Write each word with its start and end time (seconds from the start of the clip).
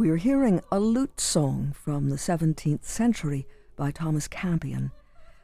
We're 0.00 0.16
hearing 0.16 0.62
a 0.72 0.80
lute 0.80 1.20
song 1.20 1.74
from 1.78 2.08
the 2.08 2.16
17th 2.16 2.86
century 2.86 3.46
by 3.76 3.90
Thomas 3.90 4.28
Campion. 4.28 4.92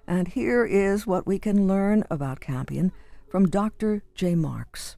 And 0.06 0.28
here 0.28 0.64
is 0.64 1.06
what 1.06 1.26
we 1.26 1.38
can 1.38 1.68
learn 1.68 2.04
about 2.10 2.40
Campion 2.40 2.90
from 3.28 3.50
Dr. 3.50 4.02
J. 4.14 4.34
Marks. 4.34 4.96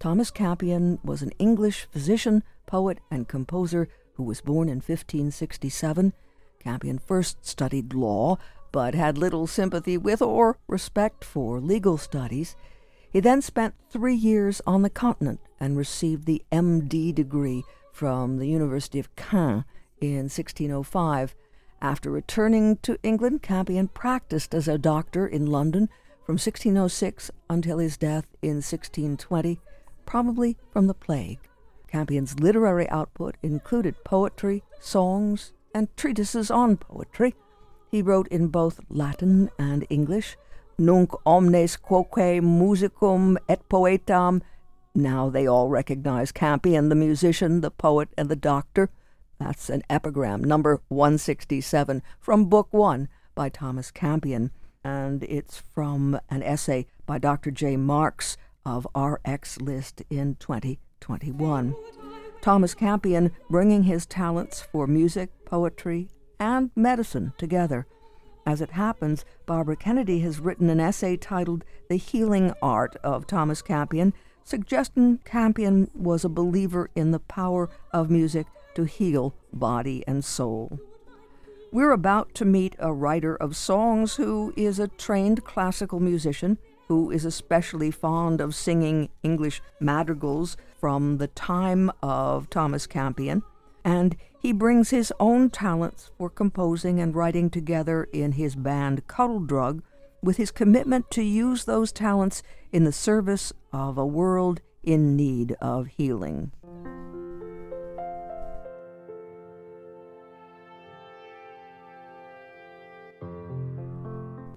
Thomas 0.00 0.32
Campion 0.32 0.98
was 1.04 1.22
an 1.22 1.30
English 1.38 1.86
physician, 1.92 2.42
poet, 2.66 2.98
and 3.08 3.28
composer 3.28 3.88
who 4.14 4.24
was 4.24 4.40
born 4.40 4.68
in 4.68 4.78
1567. 4.78 6.12
Campion 6.58 6.98
first 6.98 7.46
studied 7.46 7.94
law, 7.94 8.36
but 8.72 8.96
had 8.96 9.16
little 9.16 9.46
sympathy 9.46 9.96
with 9.96 10.20
or 10.20 10.58
respect 10.66 11.24
for 11.24 11.60
legal 11.60 11.98
studies. 11.98 12.56
He 13.12 13.20
then 13.20 13.42
spent 13.42 13.76
three 13.92 14.16
years 14.16 14.60
on 14.66 14.82
the 14.82 14.90
continent 14.90 15.38
and 15.60 15.76
received 15.76 16.26
the 16.26 16.42
MD 16.50 17.14
degree 17.14 17.62
from 17.98 18.38
the 18.38 18.46
University 18.46 19.00
of 19.00 19.12
Caen 19.16 19.64
in 20.00 20.30
1605. 20.30 21.34
After 21.82 22.12
returning 22.12 22.76
to 22.76 22.96
England, 23.02 23.42
Campion 23.42 23.88
practiced 23.88 24.54
as 24.54 24.68
a 24.68 24.78
doctor 24.78 25.26
in 25.26 25.46
London 25.46 25.88
from 26.24 26.34
1606 26.34 27.32
until 27.50 27.78
his 27.78 27.96
death 27.96 28.28
in 28.40 28.62
1620, 28.62 29.58
probably 30.06 30.56
from 30.70 30.86
the 30.86 30.94
plague. 30.94 31.40
Campion's 31.88 32.38
literary 32.38 32.88
output 32.88 33.34
included 33.42 33.96
poetry, 34.04 34.62
songs, 34.78 35.52
and 35.74 35.88
treatises 35.96 36.52
on 36.52 36.76
poetry. 36.76 37.34
He 37.90 38.00
wrote 38.00 38.28
in 38.28 38.46
both 38.46 38.78
Latin 38.88 39.50
and 39.58 39.84
English, 39.90 40.36
Nunc 40.78 41.10
omnes 41.26 41.76
quoque 41.76 42.40
musicum 42.40 43.38
et 43.48 43.68
poetam. 43.68 44.40
Now 44.98 45.30
they 45.30 45.46
all 45.46 45.68
recognize 45.68 46.32
Campion, 46.32 46.88
the 46.88 46.96
musician, 46.96 47.60
the 47.60 47.70
poet, 47.70 48.08
and 48.18 48.28
the 48.28 48.34
doctor. 48.34 48.90
That's 49.38 49.70
an 49.70 49.84
epigram, 49.88 50.42
number 50.42 50.82
167, 50.88 52.02
from 52.18 52.46
Book 52.46 52.66
One 52.72 53.08
by 53.36 53.48
Thomas 53.48 53.92
Campion, 53.92 54.50
and 54.82 55.22
it's 55.22 55.62
from 55.72 56.18
an 56.28 56.42
essay 56.42 56.86
by 57.06 57.18
Dr. 57.18 57.52
J. 57.52 57.76
Marks 57.76 58.36
of 58.66 58.88
RX 58.96 59.60
List 59.60 60.02
in 60.10 60.34
2021. 60.40 61.76
Thomas 62.40 62.74
Campion 62.74 63.30
bringing 63.48 63.84
his 63.84 64.04
talents 64.04 64.62
for 64.62 64.88
music, 64.88 65.30
poetry, 65.44 66.08
and 66.40 66.72
medicine 66.74 67.34
together. 67.38 67.86
As 68.44 68.60
it 68.60 68.70
happens, 68.70 69.24
Barbara 69.46 69.76
Kennedy 69.76 70.20
has 70.20 70.40
written 70.40 70.68
an 70.70 70.80
essay 70.80 71.16
titled 71.16 71.64
The 71.88 71.96
Healing 71.96 72.52
Art 72.60 72.96
of 73.04 73.28
Thomas 73.28 73.62
Campion, 73.62 74.12
suggesting 74.48 75.18
Campion 75.26 75.90
was 75.94 76.24
a 76.24 76.28
believer 76.28 76.88
in 76.94 77.10
the 77.10 77.18
power 77.18 77.68
of 77.92 78.08
music 78.08 78.46
to 78.74 78.84
heal 78.84 79.34
body 79.52 80.02
and 80.06 80.24
soul. 80.24 80.80
We're 81.70 81.92
about 81.92 82.34
to 82.36 82.46
meet 82.46 82.74
a 82.78 82.90
writer 82.90 83.36
of 83.36 83.54
songs 83.54 84.16
who 84.16 84.54
is 84.56 84.78
a 84.78 84.88
trained 84.88 85.44
classical 85.44 86.00
musician 86.00 86.56
who 86.86 87.10
is 87.10 87.26
especially 87.26 87.90
fond 87.90 88.40
of 88.40 88.54
singing 88.54 89.10
English 89.22 89.60
madrigals 89.78 90.56
from 90.80 91.18
the 91.18 91.26
time 91.28 91.92
of 92.02 92.48
Thomas 92.48 92.86
Campion, 92.86 93.42
and 93.84 94.16
he 94.40 94.52
brings 94.52 94.88
his 94.88 95.12
own 95.20 95.50
talents 95.50 96.10
for 96.16 96.30
composing 96.30 96.98
and 96.98 97.14
writing 97.14 97.50
together 97.50 98.04
in 98.14 98.32
his 98.32 98.56
band 98.56 99.06
Cuddle 99.06 99.40
Drug 99.40 99.82
with 100.22 100.38
his 100.38 100.50
commitment 100.50 101.10
to 101.10 101.22
use 101.22 101.64
those 101.66 101.92
talents 101.92 102.42
in 102.72 102.84
the 102.84 102.92
service 102.92 103.52
of 103.72 103.98
a 103.98 104.06
world 104.06 104.60
in 104.82 105.16
need 105.16 105.56
of 105.60 105.86
healing. 105.86 106.52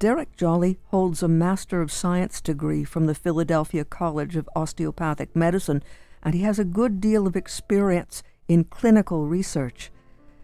Derek 0.02 0.36
Jolley 0.36 0.80
holds 0.86 1.22
a 1.22 1.28
Master 1.28 1.80
of 1.80 1.92
Science 1.92 2.42
degree 2.42 2.84
from 2.84 3.06
the 3.06 3.14
Philadelphia 3.14 3.86
College 3.86 4.36
of 4.36 4.50
Osteopathic 4.56 5.36
Medicine, 5.36 5.84
and 6.24 6.34
he 6.34 6.42
has 6.42 6.58
a 6.58 6.66
good 6.66 7.00
deal 7.00 7.28
of 7.28 7.36
experience 7.36 8.24
in 8.48 8.64
clinical 8.64 9.28
research. 9.28 9.92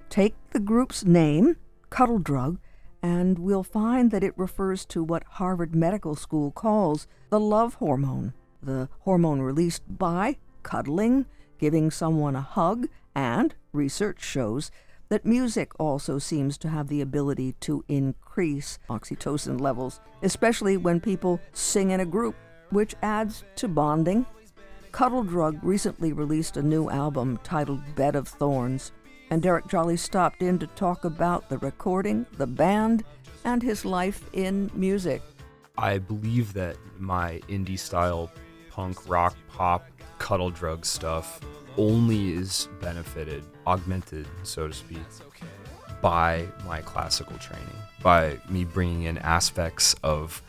Take 0.09 0.35
the 0.51 0.59
group's 0.59 1.06
name, 1.06 1.56
Cuddle 1.89 2.19
Drug, 2.19 2.59
and 3.01 3.39
we'll 3.39 3.63
find 3.63 4.11
that 4.11 4.23
it 4.23 4.38
refers 4.38 4.85
to 4.85 5.03
what 5.03 5.23
Harvard 5.23 5.73
Medical 5.73 6.16
School 6.16 6.51
calls 6.51 7.07
the 7.31 7.39
love 7.39 7.73
hormone, 7.75 8.33
the 8.62 8.90
hormone 9.00 9.41
released 9.41 9.84
by 9.88 10.38
cuddling, 10.63 11.25
giving 11.59 11.91
someone 11.91 12.35
a 12.35 12.41
hug, 12.41 12.88
and, 13.16 13.56
research 13.73 14.23
shows, 14.23 14.72
that 15.09 15.25
music 15.25 15.72
also 15.79 16.19
seems 16.19 16.57
to 16.57 16.69
have 16.69 16.88
the 16.88 17.01
ability 17.01 17.53
to 17.62 17.84
increase 17.88 18.78
oxytocin 18.90 19.59
levels, 19.59 20.01
especially 20.22 20.78
when 20.78 21.00
people 21.00 21.40
sing 21.53 21.91
in 21.91 22.01
a 22.01 22.06
group, 22.06 22.35
which 22.69 22.95
adds 23.01 23.44
to 23.56 23.68
bonding. 23.68 24.25
Cuddle 24.91 25.24
Drug 25.24 25.59
recently 25.63 26.12
released 26.12 26.57
a 26.57 26.63
new 26.63 26.89
album 26.89 27.39
titled 27.44 27.81
Bed 27.95 28.16
of 28.16 28.28
Thorns, 28.28 28.91
and 29.29 29.41
Derek 29.41 29.68
Jolley 29.68 29.97
stopped 29.97 30.41
in 30.41 30.59
to 30.59 30.68
talk 30.68 31.06
about 31.06 31.50
the 31.50 31.57
recording, 31.59 32.25
the 32.34 32.47
band, 32.47 33.03
and 33.45 33.62
his 33.62 33.85
life 33.85 34.29
in 34.34 34.69
music. 34.74 35.22
I 35.78 36.00
believe 36.00 36.53
that 36.53 36.78
my 36.97 37.39
indie 37.47 37.79
style 37.79 38.31
punk, 38.77 39.09
rock, 39.09 39.35
pop, 39.49 39.88
cuddle 40.19 40.51
drug 40.51 40.85
stuff 40.85 41.41
only 41.77 42.33
is 42.33 42.69
benefited, 42.79 43.43
augmented, 43.65 44.27
so 44.43 44.67
to 44.67 44.73
speak, 44.73 44.99
by 45.99 46.45
my 46.63 46.79
classical 46.81 47.35
training, 47.39 47.65
by 48.03 48.38
me 48.49 48.63
bringing 48.63 49.03
in 49.03 49.17
aspects 49.17 49.95
of 50.03 50.43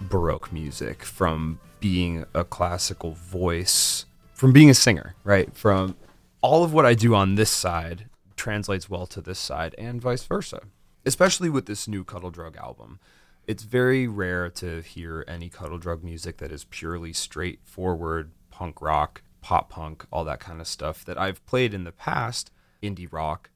Baroque 0.00 0.52
music 0.52 1.04
from 1.04 1.60
being 1.78 2.24
a 2.34 2.42
classical 2.42 3.12
voice, 3.12 4.06
from 4.34 4.52
being 4.52 4.68
a 4.68 4.74
singer, 4.74 5.14
right? 5.22 5.56
From 5.56 5.94
all 6.40 6.64
of 6.64 6.72
what 6.74 6.84
I 6.84 6.94
do 6.94 7.14
on 7.14 7.36
this 7.36 7.50
side 7.50 8.06
translates 8.34 8.90
well 8.90 9.06
to 9.06 9.20
this 9.20 9.38
side 9.38 9.72
and 9.78 10.02
vice 10.02 10.24
versa, 10.24 10.62
especially 11.04 11.48
with 11.48 11.66
this 11.66 11.86
new 11.86 12.02
Cuddle 12.02 12.32
Drug 12.32 12.56
album. 12.56 12.98
It's 13.46 13.62
very 13.62 14.08
rare 14.08 14.50
to 14.50 14.82
hear 14.82 15.24
any 15.28 15.48
Cuddle 15.48 15.78
Drug 15.78 16.02
music 16.02 16.38
that 16.38 16.50
is 16.50 16.64
purely 16.64 17.12
straightforward 17.12 18.32
punk 18.50 18.82
rock 18.82 19.22
pop 19.40 19.70
punk, 19.70 20.04
all 20.10 20.24
that 20.24 20.40
kind 20.40 20.60
of 20.60 20.66
stuff 20.66 21.04
that 21.04 21.16
I've 21.16 21.46
played 21.46 21.72
in 21.72 21.84
the 21.84 21.92
past, 21.92 22.50
indie 22.82 23.12
rock, 23.12 23.50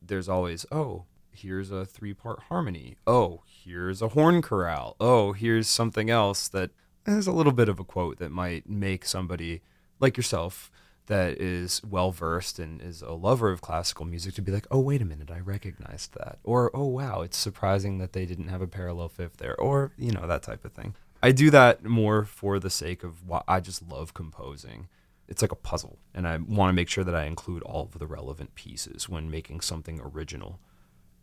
there's 0.00 0.28
always, 0.28 0.64
oh, 0.70 1.06
here's 1.32 1.72
a 1.72 1.84
three 1.84 2.14
part 2.14 2.44
harmony. 2.44 2.96
Oh, 3.04 3.42
here's 3.44 4.00
a 4.00 4.08
horn 4.08 4.42
chorale. 4.42 4.94
Oh, 5.00 5.32
here's 5.32 5.66
something 5.66 6.08
else 6.08 6.46
that 6.48 6.70
has 7.04 7.26
a 7.26 7.32
little 7.32 7.52
bit 7.52 7.68
of 7.68 7.80
a 7.80 7.84
quote 7.84 8.18
that 8.18 8.30
might 8.30 8.68
make 8.68 9.04
somebody 9.04 9.62
like 9.98 10.16
yourself 10.16 10.70
that 11.06 11.40
is 11.40 11.82
well 11.84 12.12
versed 12.12 12.58
and 12.58 12.80
is 12.80 13.02
a 13.02 13.12
lover 13.12 13.50
of 13.50 13.60
classical 13.60 14.04
music 14.04 14.34
to 14.34 14.42
be 14.42 14.52
like, 14.52 14.66
oh, 14.70 14.80
wait 14.80 15.02
a 15.02 15.04
minute, 15.04 15.30
I 15.30 15.40
recognized 15.40 16.14
that. 16.14 16.38
Or, 16.44 16.70
oh, 16.74 16.86
wow, 16.86 17.22
it's 17.22 17.36
surprising 17.36 17.98
that 17.98 18.12
they 18.12 18.24
didn't 18.24 18.48
have 18.48 18.62
a 18.62 18.66
parallel 18.66 19.08
fifth 19.08 19.38
there. 19.38 19.58
Or, 19.60 19.92
you 19.98 20.12
know, 20.12 20.26
that 20.26 20.42
type 20.42 20.64
of 20.64 20.72
thing. 20.72 20.94
I 21.22 21.32
do 21.32 21.50
that 21.50 21.84
more 21.84 22.24
for 22.24 22.58
the 22.58 22.70
sake 22.70 23.04
of 23.04 23.26
what 23.26 23.44
I 23.46 23.60
just 23.60 23.82
love 23.88 24.14
composing 24.14 24.88
it's 25.32 25.40
like 25.40 25.52
a 25.52 25.56
puzzle 25.56 25.98
and 26.14 26.28
i 26.28 26.36
want 26.36 26.68
to 26.68 26.74
make 26.74 26.88
sure 26.88 27.04
that 27.04 27.14
i 27.14 27.24
include 27.24 27.62
all 27.62 27.84
of 27.84 27.98
the 27.98 28.06
relevant 28.06 28.54
pieces 28.54 29.08
when 29.08 29.30
making 29.30 29.60
something 29.60 30.00
original 30.00 30.60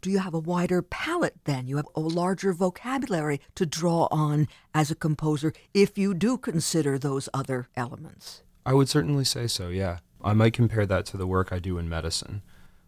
do 0.02 0.10
you 0.10 0.20
have 0.20 0.34
a 0.34 0.40
wider 0.40 0.82
palette 0.82 1.36
then 1.44 1.68
you 1.68 1.78
have 1.78 1.88
a 1.96 2.00
larger 2.00 2.52
vocabulary 2.52 3.40
to 3.54 3.66
draw 3.66 4.08
on 4.10 4.48
as 4.74 4.90
a 4.90 4.96
composer 4.96 5.54
if 5.74 5.98
you 5.98 6.14
do 6.14 6.38
consider 6.38 6.98
those 6.98 7.30
other 7.34 7.70
elements 7.76 8.42
i 8.70 8.74
would 8.74 8.90
certainly 8.90 9.24
say 9.24 9.48
so 9.48 9.70
yeah 9.70 10.00
i 10.24 10.34
might 10.34 10.54
compare 10.54 10.86
that 10.86 11.06
to 11.06 11.18
the 11.18 11.28
work 11.28 11.52
i 11.52 11.60
do 11.60 11.78
in 11.78 11.90
medicine 11.90 12.42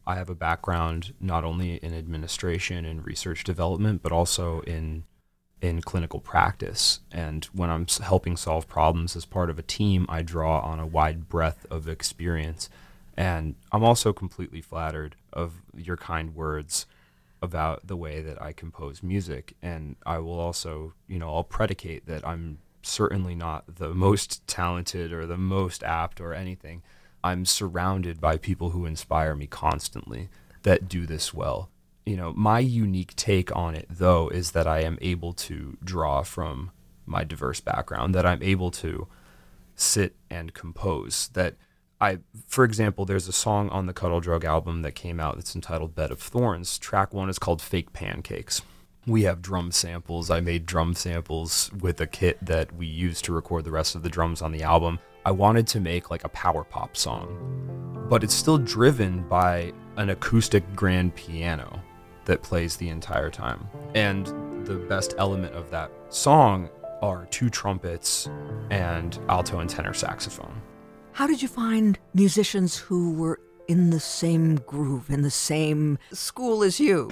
i 0.07 0.16
have 0.16 0.30
a 0.30 0.36
background 0.36 1.13
not 1.19 1.44
only 1.44 1.75
in 1.75 1.94
administration 1.94 2.86
and 2.86 3.06
research 3.06 3.44
development 3.44 4.01
but 4.01 4.12
also 4.12 4.62
in 4.62 5.04
in 5.62 5.81
clinical 5.81 6.19
practice. 6.19 7.00
And 7.12 7.45
when 7.54 7.69
I'm 7.69 7.86
helping 8.01 8.36
solve 8.36 8.68
problems 8.68 9.16
as 9.16 9.25
part 9.25 9.50
of 9.50 9.60
a 9.60 9.63
team, 9.63 10.06
I 10.10 10.24
draw 10.24 10.60
on 10.60 10.80
a 10.80 10.88
wide 10.88 11.30
breadth 11.30 11.66
of 11.69 11.88
experience. 11.88 12.69
And 13.16 13.56
I'm 13.72 13.83
also 13.83 14.12
completely 14.12 14.62
flattered 14.62 15.16
of 15.31 15.62
your 15.75 15.98
kind 15.98 16.36
words 16.36 16.88
about 17.42 17.88
the 17.88 17.95
way 17.95 18.22
that 18.22 18.42
I 18.42 18.54
compose 18.54 19.04
music. 19.04 19.54
And 19.62 19.95
I 20.06 20.18
will 20.18 20.39
also, 20.39 20.94
you 21.07 21.19
know, 21.19 21.33
I'll 21.33 21.44
predicate 21.44 22.07
that 22.07 22.28
I'm 22.28 22.60
certainly 22.83 23.36
not 23.36 23.75
the 23.75 23.94
most 23.94 24.45
talented 24.48 25.13
or 25.13 25.25
the 25.25 25.38
most 25.38 25.83
apt 25.83 26.19
or 26.22 26.33
anything. 26.33 26.81
I'm 27.24 27.45
surrounded 27.45 28.19
by 28.19 28.38
people 28.38 28.72
who 28.72 28.86
inspire 28.86 29.36
me 29.36 29.48
constantly 29.48 30.30
that 30.63 30.88
do 30.88 31.06
this 31.06 31.33
well 31.33 31.69
you 32.06 32.18
know, 32.18 32.33
my 32.36 32.60
unique 32.60 33.16
take 33.16 33.56
on 33.56 33.75
it 33.75 33.88
though 33.89 34.28
is 34.30 34.51
that 34.51 34.68
I 34.68 34.81
am 34.81 34.98
able 35.01 35.33
to 35.33 35.78
draw 35.83 36.24
from 36.24 36.72
my 37.06 37.24
diverse 37.24 37.60
background, 37.60 38.16
that 38.16 38.25
I'm 38.25 38.42
able 38.42 38.72
to 38.72 39.07
sit 39.75 40.16
and 40.30 40.54
compose, 40.54 41.30
that 41.33 41.56
I, 42.00 42.19
for 42.48 42.63
example, 42.63 43.06
there's 43.06 43.28
a 43.28 43.33
song 43.33 43.69
on 43.69 43.86
the 43.86 43.94
Cuddle 43.94 44.19
Drug 44.19 44.44
album 44.44 44.81
that 44.81 44.95
came 44.95 45.19
out 45.19 45.36
that's 45.36 45.54
entitled 45.54 45.94
Bed 45.94 46.10
of 46.10 46.19
Thorns. 46.19 46.80
Track 46.80 47.13
one 47.13 47.30
is 47.30 47.38
called 47.38 47.62
Fake 47.62 47.94
Pancakes. 47.94 48.63
We 49.07 49.24
have 49.24 49.42
drum 49.42 49.71
samples. 49.71 50.30
I 50.30 50.42
made 50.42 50.68
drum 50.68 50.94
samples 50.94 51.71
with 51.80 52.00
a 52.01 52.06
kit 52.06 52.38
that 52.45 52.71
we 52.75 52.86
used 52.86 53.25
to 53.25 53.33
record 53.33 53.63
the 53.63 53.71
rest 53.71 53.95
of 53.95 54.03
the 54.03 54.09
drums 54.09 54.44
on 54.44 54.51
the 54.51 54.62
album. 54.62 55.00
I 55.25 55.31
wanted 55.31 55.65
to 55.68 55.80
make 55.80 56.12
like 56.12 56.24
a 56.24 56.30
power 56.30 56.63
pop 56.63 56.95
song, 56.95 58.06
but 58.09 58.24
it's 58.24 58.33
still 58.33 58.59
driven 58.59 59.27
by 59.27 59.74
an 59.98 60.12
acoustic 60.12 60.75
grand 60.75 61.15
piano 61.15 61.81
that 62.25 62.44
plays 62.44 62.75
the 62.75 62.89
entire 62.89 63.31
time. 63.31 63.68
And 63.95 64.27
the 64.68 64.75
best 64.75 65.15
element 65.18 65.56
of 65.56 65.71
that 65.71 65.92
song 66.09 66.69
are 67.01 67.25
two 67.31 67.50
trumpets 67.50 68.30
and 68.69 69.18
alto 69.30 69.59
and 69.59 69.69
tenor 69.69 69.95
saxophone. 69.95 70.62
How 71.13 71.25
did 71.25 71.42
you 71.42 71.47
find 71.47 71.97
musicians 72.13 72.77
who 72.77 73.13
were 73.13 73.39
in 73.68 73.89
the 73.89 74.00
same 74.00 74.57
groove, 74.57 75.09
in 75.09 75.24
the 75.24 75.31
same 75.31 75.97
school 76.13 76.62
as 76.63 76.80
you? 76.80 77.09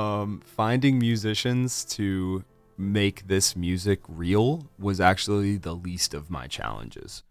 Um, 0.00 0.40
finding 0.46 0.98
musicians 0.98 1.84
to 1.96 2.44
make 2.78 3.26
this 3.26 3.54
music 3.54 4.00
real 4.08 4.66
was 4.78 4.98
actually 4.98 5.58
the 5.58 5.74
least 5.74 6.14
of 6.14 6.30
my 6.30 6.46
challenges. 6.46 7.22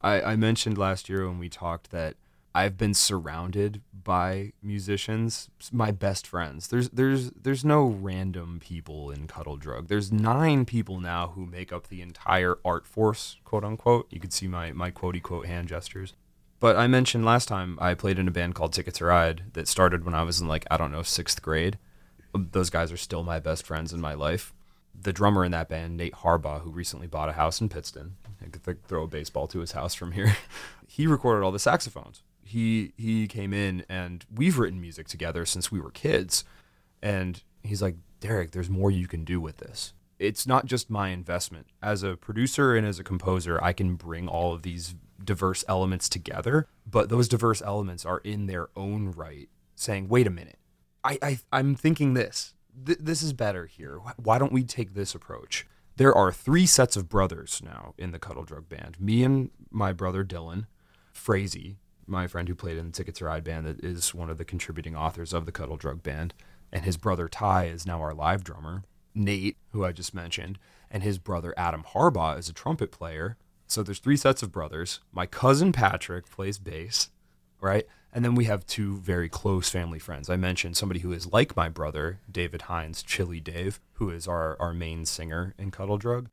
I, 0.00 0.22
I 0.22 0.36
mentioned 0.36 0.78
last 0.78 1.10
year 1.10 1.26
when 1.26 1.38
we 1.38 1.50
talked 1.50 1.90
that 1.90 2.14
I've 2.54 2.78
been 2.78 2.94
surrounded 2.94 3.82
by 3.92 4.52
musicians, 4.62 5.50
my 5.70 5.90
best 5.90 6.26
friends. 6.26 6.68
There's 6.68 6.88
there's 6.90 7.30
there's 7.30 7.64
no 7.64 7.84
random 7.84 8.58
people 8.58 9.10
in 9.10 9.26
Cuddle 9.26 9.56
Drug. 9.56 9.88
There's 9.88 10.10
nine 10.10 10.64
people 10.64 11.00
now 11.00 11.32
who 11.34 11.44
make 11.44 11.74
up 11.74 11.88
the 11.88 12.00
entire 12.00 12.56
art 12.64 12.86
force, 12.86 13.36
quote 13.44 13.64
unquote. 13.64 14.06
You 14.10 14.20
can 14.20 14.30
see 14.30 14.46
my 14.46 14.72
my 14.72 14.90
quote 14.90 15.20
quote 15.22 15.46
hand 15.46 15.68
gestures. 15.68 16.14
But 16.58 16.76
I 16.76 16.86
mentioned 16.86 17.26
last 17.26 17.48
time 17.48 17.76
I 17.82 17.92
played 17.92 18.18
in 18.18 18.28
a 18.28 18.30
band 18.30 18.54
called 18.54 18.72
Ticket 18.72 18.94
to 18.94 19.04
Ride 19.04 19.42
that 19.52 19.68
started 19.68 20.06
when 20.06 20.14
I 20.14 20.22
was 20.22 20.40
in 20.40 20.48
like 20.48 20.64
I 20.70 20.78
don't 20.78 20.92
know 20.92 21.02
sixth 21.02 21.42
grade. 21.42 21.78
Those 22.34 22.70
guys 22.70 22.90
are 22.92 22.96
still 22.96 23.22
my 23.22 23.38
best 23.38 23.66
friends 23.66 23.92
in 23.92 24.00
my 24.00 24.14
life. 24.14 24.52
The 25.00 25.12
drummer 25.12 25.44
in 25.44 25.52
that 25.52 25.68
band, 25.68 25.96
Nate 25.96 26.14
Harbaugh, 26.14 26.60
who 26.62 26.70
recently 26.70 27.06
bought 27.06 27.28
a 27.28 27.32
house 27.32 27.60
in 27.60 27.68
Pittston, 27.68 28.16
I 28.44 28.48
could 28.48 28.86
throw 28.86 29.04
a 29.04 29.08
baseball 29.08 29.46
to 29.48 29.60
his 29.60 29.72
house 29.72 29.94
from 29.94 30.12
here. 30.12 30.36
he 30.86 31.06
recorded 31.06 31.44
all 31.44 31.52
the 31.52 31.58
saxophones. 31.58 32.22
He 32.42 32.92
he 32.96 33.26
came 33.26 33.52
in 33.52 33.84
and 33.88 34.24
we've 34.32 34.58
written 34.58 34.80
music 34.80 35.08
together 35.08 35.46
since 35.46 35.72
we 35.72 35.80
were 35.80 35.90
kids. 35.90 36.44
And 37.02 37.42
he's 37.62 37.82
like 37.82 37.96
derek 38.20 38.52
there's 38.52 38.70
more 38.70 38.90
you 38.90 39.06
can 39.06 39.24
do 39.24 39.40
with 39.40 39.58
this. 39.58 39.92
It's 40.18 40.46
not 40.46 40.66
just 40.66 40.90
my 40.90 41.08
investment. 41.08 41.66
As 41.82 42.02
a 42.02 42.16
producer 42.16 42.76
and 42.76 42.86
as 42.86 42.98
a 42.98 43.04
composer 43.04 43.62
i 43.62 43.72
can 43.72 43.96
bring 43.96 44.28
all 44.28 44.52
of 44.52 44.62
these 44.62 44.94
diverse 45.22 45.64
elements 45.68 46.08
together 46.08 46.66
but 46.86 47.08
those 47.08 47.28
diverse 47.28 47.62
elements 47.62 48.04
are 48.04 48.18
in 48.18 48.46
their 48.46 48.68
own 48.76 49.10
right 49.10 49.48
saying 49.74 50.06
wait 50.08 50.26
a 50.26 50.30
minute 50.30 50.58
i, 51.04 51.18
I 51.22 51.38
i'm 51.52 51.74
thinking 51.74 52.14
this 52.14 52.54
Th- 52.84 52.98
this 53.00 53.22
is 53.22 53.32
better 53.32 53.66
here 53.66 54.00
why 54.16 54.38
don't 54.38 54.52
we 54.52 54.64
take 54.64 54.94
this 54.94 55.14
approach 55.14 55.66
there 55.96 56.14
are 56.14 56.32
three 56.32 56.66
sets 56.66 56.96
of 56.96 57.08
brothers 57.08 57.62
now 57.64 57.94
in 57.96 58.10
the 58.10 58.18
cuddle 58.18 58.44
drug 58.44 58.68
band 58.68 59.00
me 59.00 59.22
and 59.22 59.50
my 59.70 59.92
brother 59.92 60.24
dylan 60.24 60.66
Frazee, 61.14 61.76
my 62.06 62.26
friend 62.26 62.48
who 62.48 62.54
played 62.54 62.76
in 62.76 62.86
the 62.86 62.92
Ticket 62.92 63.14
to 63.16 63.24
Ride 63.24 63.44
band 63.44 63.66
that 63.66 63.82
is 63.82 64.14
one 64.14 64.28
of 64.28 64.36
the 64.36 64.44
contributing 64.44 64.94
authors 64.94 65.32
of 65.32 65.46
the 65.46 65.52
Cuddle 65.52 65.76
Drug 65.76 66.02
band, 66.02 66.34
and 66.72 66.84
his 66.84 66.96
brother 66.96 67.28
Ty 67.28 67.66
is 67.66 67.86
now 67.86 68.00
our 68.02 68.12
live 68.12 68.44
drummer. 68.44 68.82
Nate, 69.14 69.56
who 69.70 69.84
I 69.84 69.92
just 69.92 70.12
mentioned, 70.12 70.58
and 70.90 71.02
his 71.04 71.18
brother 71.18 71.54
Adam 71.56 71.84
Harbaugh 71.94 72.36
is 72.36 72.48
a 72.48 72.52
trumpet 72.52 72.90
player. 72.90 73.36
So 73.68 73.82
there's 73.82 74.00
three 74.00 74.16
sets 74.16 74.42
of 74.42 74.52
brothers. 74.52 75.00
My 75.12 75.24
cousin 75.24 75.72
Patrick 75.72 76.28
plays 76.28 76.58
bass, 76.58 77.10
right? 77.64 77.86
And 78.12 78.24
then 78.24 78.36
we 78.36 78.44
have 78.44 78.64
two 78.66 78.98
very 78.98 79.28
close 79.28 79.68
family 79.68 79.98
friends. 79.98 80.30
I 80.30 80.36
mentioned 80.36 80.76
somebody 80.76 81.00
who 81.00 81.12
is 81.12 81.32
like 81.32 81.56
my 81.56 81.68
brother, 81.68 82.20
David 82.30 82.62
Hines, 82.62 83.02
Chili 83.02 83.40
Dave, 83.40 83.80
who 83.94 84.10
is 84.10 84.28
our, 84.28 84.56
our 84.60 84.72
main 84.72 85.04
singer 85.04 85.54
in 85.58 85.72
Cuddle 85.72 85.98
Drug. 85.98 86.28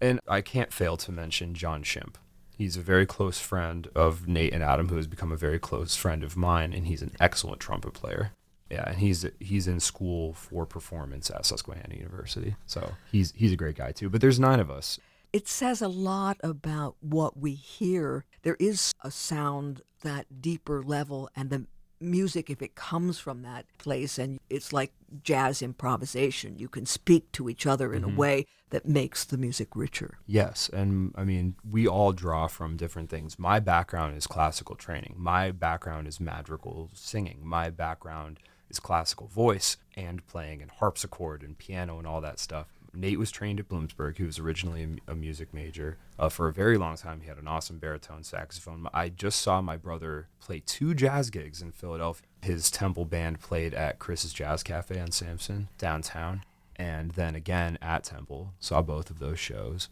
And 0.00 0.20
I 0.26 0.40
can't 0.40 0.72
fail 0.72 0.96
to 0.98 1.12
mention 1.12 1.54
John 1.54 1.82
Shimp, 1.82 2.16
He's 2.56 2.78
a 2.78 2.80
very 2.80 3.04
close 3.04 3.38
friend 3.38 3.86
of 3.94 4.26
Nate 4.26 4.54
and 4.54 4.62
Adam, 4.62 4.88
who 4.88 4.96
has 4.96 5.06
become 5.06 5.30
a 5.30 5.36
very 5.36 5.58
close 5.58 5.94
friend 5.94 6.24
of 6.24 6.38
mine, 6.38 6.72
and 6.72 6.86
he's 6.86 7.02
an 7.02 7.12
excellent 7.20 7.60
trumpet 7.60 7.92
player. 7.92 8.32
Yeah, 8.70 8.88
and 8.88 8.98
he's 8.98 9.26
he's 9.38 9.68
in 9.68 9.78
school 9.78 10.32
for 10.32 10.64
performance 10.64 11.30
at 11.30 11.44
Susquehanna 11.44 11.94
University, 11.94 12.56
so 12.64 12.94
he's 13.12 13.32
he's 13.36 13.52
a 13.52 13.56
great 13.56 13.76
guy 13.76 13.92
too. 13.92 14.08
But 14.08 14.22
there's 14.22 14.40
nine 14.40 14.58
of 14.58 14.70
us. 14.70 14.98
It 15.36 15.48
says 15.48 15.82
a 15.82 15.88
lot 15.88 16.38
about 16.42 16.96
what 17.00 17.36
we 17.36 17.52
hear. 17.52 18.24
There 18.40 18.56
is 18.58 18.94
a 19.02 19.10
sound 19.10 19.82
that 20.00 20.40
deeper 20.40 20.82
level, 20.82 21.28
and 21.36 21.50
the 21.50 21.66
music, 22.00 22.48
if 22.48 22.62
it 22.62 22.74
comes 22.74 23.18
from 23.18 23.42
that 23.42 23.66
place, 23.76 24.18
and 24.18 24.40
it's 24.48 24.72
like 24.72 24.94
jazz 25.22 25.60
improvisation, 25.60 26.58
you 26.58 26.70
can 26.70 26.86
speak 26.86 27.32
to 27.32 27.50
each 27.50 27.66
other 27.66 27.92
in 27.92 28.00
mm-hmm. 28.00 28.14
a 28.14 28.18
way 28.18 28.46
that 28.70 28.88
makes 28.88 29.26
the 29.26 29.36
music 29.36 29.76
richer. 29.76 30.16
Yes. 30.24 30.70
And 30.70 31.12
I 31.16 31.24
mean, 31.24 31.56
we 31.70 31.86
all 31.86 32.12
draw 32.12 32.46
from 32.46 32.78
different 32.78 33.10
things. 33.10 33.38
My 33.38 33.60
background 33.60 34.16
is 34.16 34.26
classical 34.26 34.74
training, 34.74 35.16
my 35.18 35.50
background 35.50 36.08
is 36.08 36.18
madrigal 36.18 36.88
singing, 36.94 37.40
my 37.42 37.68
background 37.68 38.40
is 38.70 38.80
classical 38.80 39.26
voice 39.26 39.76
and 39.96 40.26
playing 40.26 40.62
and 40.62 40.70
harpsichord 40.70 41.42
and 41.42 41.58
piano 41.58 41.98
and 41.98 42.06
all 42.06 42.22
that 42.22 42.38
stuff. 42.38 42.68
Nate 42.96 43.18
was 43.18 43.30
trained 43.30 43.60
at 43.60 43.68
Bloomsburg. 43.68 44.16
He 44.16 44.24
was 44.24 44.38
originally 44.38 45.00
a, 45.06 45.14
music 45.14 45.52
major. 45.52 45.98
Uh, 46.18 46.28
for 46.28 46.48
a 46.48 46.52
very 46.52 46.78
long 46.78 46.96
time, 46.96 47.20
he 47.20 47.28
had 47.28 47.36
an 47.38 47.46
awesome 47.46 47.78
baritone 47.78 48.24
saxophone. 48.24 48.88
I 48.94 49.10
just 49.10 49.40
saw 49.42 49.60
my 49.60 49.76
brother 49.76 50.28
play 50.40 50.62
two 50.64 50.94
jazz 50.94 51.30
gigs 51.30 51.60
in 51.60 51.72
Philadelphia. 51.72 52.26
His 52.42 52.70
temple 52.70 53.04
band 53.04 53.40
played 53.40 53.74
at 53.74 53.98
Chris's 53.98 54.32
Jazz 54.32 54.62
Cafe 54.62 54.98
on 54.98 55.10
Sansom 55.10 55.68
downtown, 55.78 56.42
and 56.76 57.12
then 57.12 57.34
again 57.34 57.76
at 57.82 58.04
Temple. 58.04 58.54
Saw 58.60 58.82
both 58.82 59.10
of 59.10 59.18
those 59.18 59.38
shows. 59.38 59.88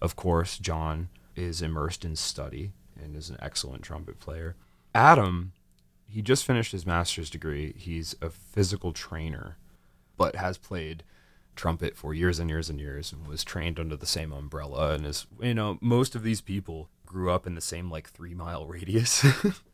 Of 0.00 0.16
course, 0.16 0.58
John 0.58 1.08
is 1.34 1.62
immersed 1.62 2.04
in 2.04 2.16
study 2.16 2.72
and 3.02 3.16
is 3.16 3.30
an 3.30 3.38
excellent 3.40 3.82
trumpet 3.82 4.20
player. 4.20 4.56
Adam, 4.94 5.52
he 6.08 6.20
just 6.20 6.44
finished 6.44 6.72
his 6.72 6.84
master's 6.84 7.30
degree. 7.30 7.72
He's 7.76 8.14
a 8.20 8.28
physical 8.28 8.92
trainer, 8.92 9.56
but 10.18 10.36
has 10.36 10.58
played 10.58 11.04
trumpet 11.54 11.96
for 11.96 12.14
years 12.14 12.38
and 12.38 12.48
years 12.48 12.70
and 12.70 12.80
years 12.80 13.12
and 13.12 13.26
was 13.26 13.44
trained 13.44 13.78
under 13.78 13.96
the 13.96 14.06
same 14.06 14.32
umbrella 14.32 14.94
and 14.94 15.04
is 15.04 15.26
you 15.40 15.54
know 15.54 15.78
most 15.80 16.14
of 16.14 16.22
these 16.22 16.40
people 16.40 16.88
grew 17.04 17.30
up 17.30 17.46
in 17.46 17.54
the 17.54 17.60
same 17.60 17.90
like 17.90 18.08
3 18.08 18.34
mile 18.34 18.66
radius 18.68 19.24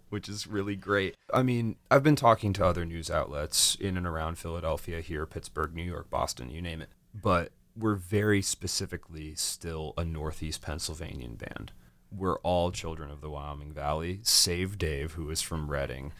which 0.09 0.29
is 0.29 0.47
really 0.47 0.77
great. 0.77 1.15
I 1.33 1.43
mean, 1.43 1.77
I've 1.91 2.03
been 2.03 2.17
talking 2.17 2.53
to 2.55 2.65
other 2.65 2.85
news 2.85 3.11
outlets 3.11 3.75
in 3.75 3.97
and 3.97 4.07
around 4.07 4.39
Philadelphia, 4.39 5.01
here, 5.01 5.27
Pittsburgh, 5.27 5.75
New 5.75 5.83
York, 5.83 6.11
Boston, 6.11 6.51
you 6.51 6.63
name 6.63 6.81
it. 6.81 6.89
But 7.15 7.53
we're 7.77 7.95
very 7.95 8.43
specifically 8.43 9.35
still 9.35 9.95
a 9.97 10.05
Northeast 10.05 10.63
Pennsylvanian 10.63 11.37
band. 11.37 11.73
We're 12.11 12.39
all 12.39 12.73
children 12.73 13.11
of 13.11 13.21
the 13.21 13.31
Wyoming 13.31 13.73
Valley, 13.73 14.21
save 14.23 14.79
Dave, 14.79 15.13
who 15.13 15.31
is 15.31 15.43
from 15.43 15.71
Reading, 15.71 16.13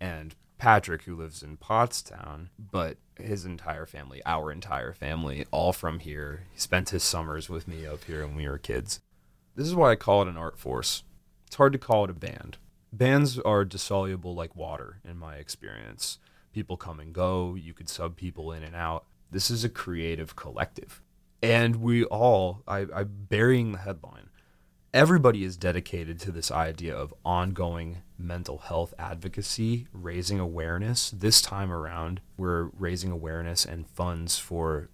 and 0.00 0.34
Patrick, 0.58 1.02
who 1.02 1.14
lives 1.14 1.42
in 1.42 1.56
Pottstown, 1.56 2.48
but 2.58 2.96
his 3.16 3.44
entire 3.44 3.86
family, 3.86 4.22
our 4.24 4.50
entire 4.50 4.92
family, 4.92 5.46
all 5.50 5.72
from 5.72 5.98
here. 5.98 6.44
He 6.52 6.58
spent 6.58 6.90
his 6.90 7.02
summers 7.02 7.48
with 7.48 7.68
me 7.68 7.86
up 7.86 8.04
here 8.04 8.26
when 8.26 8.36
we 8.36 8.48
were 8.48 8.58
kids. 8.58 9.00
This 9.54 9.66
is 9.66 9.74
why 9.74 9.92
I 9.92 9.96
call 9.96 10.22
it 10.22 10.28
an 10.28 10.36
art 10.36 10.58
force. 10.58 11.02
It's 11.46 11.56
hard 11.56 11.72
to 11.72 11.78
call 11.78 12.04
it 12.04 12.10
a 12.10 12.14
band. 12.14 12.56
Bands 12.92 13.38
are 13.38 13.64
dissoluble 13.64 14.34
like 14.34 14.56
water, 14.56 15.00
in 15.04 15.18
my 15.18 15.36
experience. 15.36 16.18
People 16.52 16.76
come 16.76 17.00
and 17.00 17.12
go, 17.12 17.54
you 17.54 17.74
could 17.74 17.88
sub 17.88 18.16
people 18.16 18.52
in 18.52 18.62
and 18.62 18.74
out. 18.74 19.04
This 19.30 19.50
is 19.50 19.64
a 19.64 19.68
creative 19.68 20.36
collective. 20.36 21.02
And 21.42 21.76
we 21.76 22.04
all, 22.04 22.62
I, 22.66 22.86
I'm 22.94 23.10
burying 23.28 23.72
the 23.72 23.78
headline, 23.78 24.30
everybody 24.96 25.44
is 25.44 25.58
dedicated 25.58 26.18
to 26.18 26.32
this 26.32 26.50
idea 26.50 26.96
of 26.96 27.12
ongoing 27.22 27.98
mental 28.16 28.56
health 28.56 28.94
advocacy, 28.98 29.86
raising 29.92 30.40
awareness. 30.40 31.10
This 31.10 31.42
time 31.42 31.70
around, 31.70 32.22
we're 32.38 32.70
raising 32.78 33.10
awareness 33.10 33.66
and 33.66 33.86
funds 33.90 34.38
for 34.38 34.88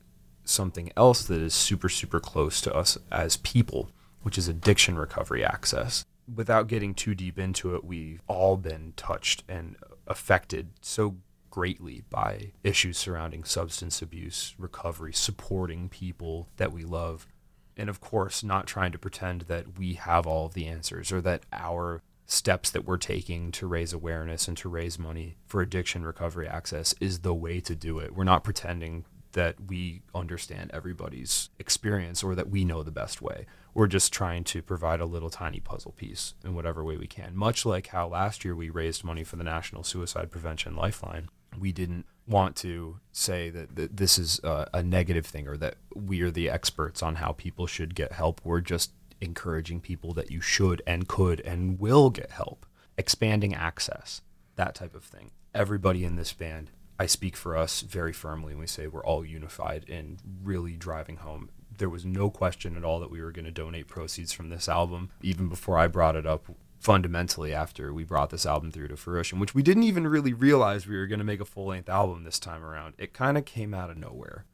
something 0.45 0.91
else 0.97 1.23
that 1.27 1.41
is 1.41 1.55
super, 1.55 1.89
super 1.89 2.19
close 2.19 2.61
to 2.63 2.75
us 2.75 2.99
as 3.13 3.37
people, 3.37 3.91
which 4.23 4.37
is 4.37 4.49
addiction 4.49 4.99
recovery 4.99 5.45
access. 5.45 6.05
Without 6.35 6.67
getting 6.67 6.95
too 6.95 7.15
deep 7.15 7.39
into 7.39 7.77
it, 7.77 7.85
we've 7.85 8.23
all 8.27 8.57
been 8.57 8.95
touched 8.97 9.45
and 9.49 9.77
affected 10.09 10.71
so 10.81 11.15
greatly 11.49 12.03
by 12.11 12.51
issues 12.65 12.99
surrounding 12.99 13.45
substance 13.45 14.03
abuse, 14.03 14.57
recovery, 14.59 15.13
supporting 15.13 15.89
people 15.89 16.49
that 16.57 16.73
we 16.73 16.83
love 16.83 17.29
and 17.77 17.89
of 17.89 18.01
course 18.01 18.43
not 18.43 18.67
trying 18.67 18.93
to 18.93 18.99
pretend 18.99 19.43
that 19.43 19.79
we 19.79 19.95
have 19.95 20.27
all 20.27 20.47
of 20.47 20.55
the 20.55 20.67
answers 20.67 21.13
or 21.13 21.21
that 21.21 21.45
our 21.53 22.03
steps 22.27 22.71
that 22.71 22.85
we're 22.85 22.97
taking 22.97 23.53
to 23.53 23.67
raise 23.67 23.93
awareness 23.93 24.49
and 24.49 24.57
to 24.57 24.69
raise 24.69 24.99
money 24.99 25.37
for 25.47 25.61
addiction 25.61 26.05
recovery 26.05 26.49
access 26.49 26.95
is 27.01 27.21
the 27.21 27.35
way 27.35 27.61
to 27.61 27.75
do 27.75 27.99
it. 27.99 28.15
We're 28.15 28.25
not 28.25 28.45
pretending 28.45 29.05
that 29.33 29.57
we 29.69 30.03
understand 30.15 30.71
everybody's 30.73 31.51
experience 31.59 32.23
or 32.23 32.35
that 32.35 32.51
we 32.51 32.65
know 32.65 32.83
the 32.83 32.91
best 32.91 33.23
way. 33.23 33.47
We're 33.75 33.87
just 33.87 34.13
trying 34.13 34.45
to 34.45 34.63
provide 34.63 35.01
a 35.01 35.07
little 35.07 35.31
tiny 35.31 35.61
puzzle 35.61 35.93
piece 35.93 36.35
in 36.45 36.55
whatever 36.55 36.85
way 36.85 36.97
we 36.97 37.07
can. 37.07 37.35
Much 37.35 37.65
like 37.65 37.89
how 37.89 38.09
last 38.09 38.45
year 38.45 38.55
we 38.55 38.71
raised 38.71 39.05
money 39.05 39.25
for 39.25 39.37
the 39.37 39.45
National 39.45 39.83
Suicide 39.83 40.31
Prevention 40.31 40.77
Lifeline. 40.77 41.29
We 41.59 41.73
didn't 41.73 42.07
want 42.27 42.57
to 42.57 42.99
say 43.11 43.51
that, 43.51 43.77
that 43.77 43.97
this 43.97 44.19
is 44.19 44.41
a, 44.45 44.69
a 44.75 44.83
negative 44.83 45.27
thing 45.27 45.49
or 45.49 45.57
that 45.59 45.75
we 45.95 46.23
are 46.23 46.31
the 46.31 46.49
experts 46.49 47.03
on 47.03 47.17
how 47.17 47.33
people 47.33 47.67
should 47.67 47.95
get 47.95 48.13
help. 48.13 48.41
We're 48.45 48.61
just 48.61 48.93
encouraging 49.21 49.81
people 49.81 50.13
that 50.15 50.31
you 50.31 50.41
should 50.41 50.83
and 50.87 51.09
could 51.09 51.41
and 51.41 51.79
will 51.79 52.11
get 52.11 52.31
help, 52.31 52.67
expanding 52.97 53.55
access, 53.55 54.23
that 54.57 54.75
type 54.75 54.95
of 54.95 55.05
thing. 55.05 55.31
Everybody 55.55 56.05
in 56.05 56.17
this 56.17 56.33
band 56.33 56.71
I 57.03 57.07
speak 57.07 57.37
for 57.37 57.57
us 57.57 57.81
very 57.81 58.13
firmly 58.13 58.53
when 58.53 58.61
we 58.61 58.67
say 58.69 58.87
we're 58.87 59.05
all 59.05 59.25
unified 59.25 59.85
in 59.89 60.19
really 60.45 60.77
driving 60.77 61.17
home. 61.17 61.51
There 61.77 61.89
was 61.89 62.05
no 62.05 62.31
question 62.31 62.77
at 62.77 62.85
all 62.85 63.01
that 63.01 63.11
we 63.11 63.21
were 63.21 63.33
going 63.33 63.47
to 63.47 63.51
donate 63.51 63.89
proceeds 63.89 64.33
from 64.33 64.51
this 64.51 64.69
album, 64.69 65.11
even 65.21 65.49
before 65.49 65.77
I 65.77 65.89
brought 65.89 66.15
it 66.15 66.27
up 66.27 66.47
fundamentally 66.83 67.55
after 67.55 67.95
we 67.95 68.03
brought 68.03 68.31
this 68.31 68.45
album 68.45 68.73
through 68.73 68.89
to 68.89 68.97
fruition, 68.97 69.39
which 69.39 69.55
we 69.55 69.63
didn't 69.63 69.85
even 69.85 70.05
really 70.05 70.33
realize 70.33 70.85
we 70.85 70.97
were 70.97 71.07
going 71.07 71.21
to 71.21 71.25
make 71.25 71.41
a 71.41 71.45
full 71.45 71.67
length 71.67 71.89
album 71.89 72.25
this 72.25 72.41
time 72.41 72.65
around. 72.65 72.95
It 72.99 73.15
kind 73.15 73.39
of 73.39 73.45
came 73.45 73.73
out 73.73 73.89
of 73.89 73.97
nowhere, 73.97 74.47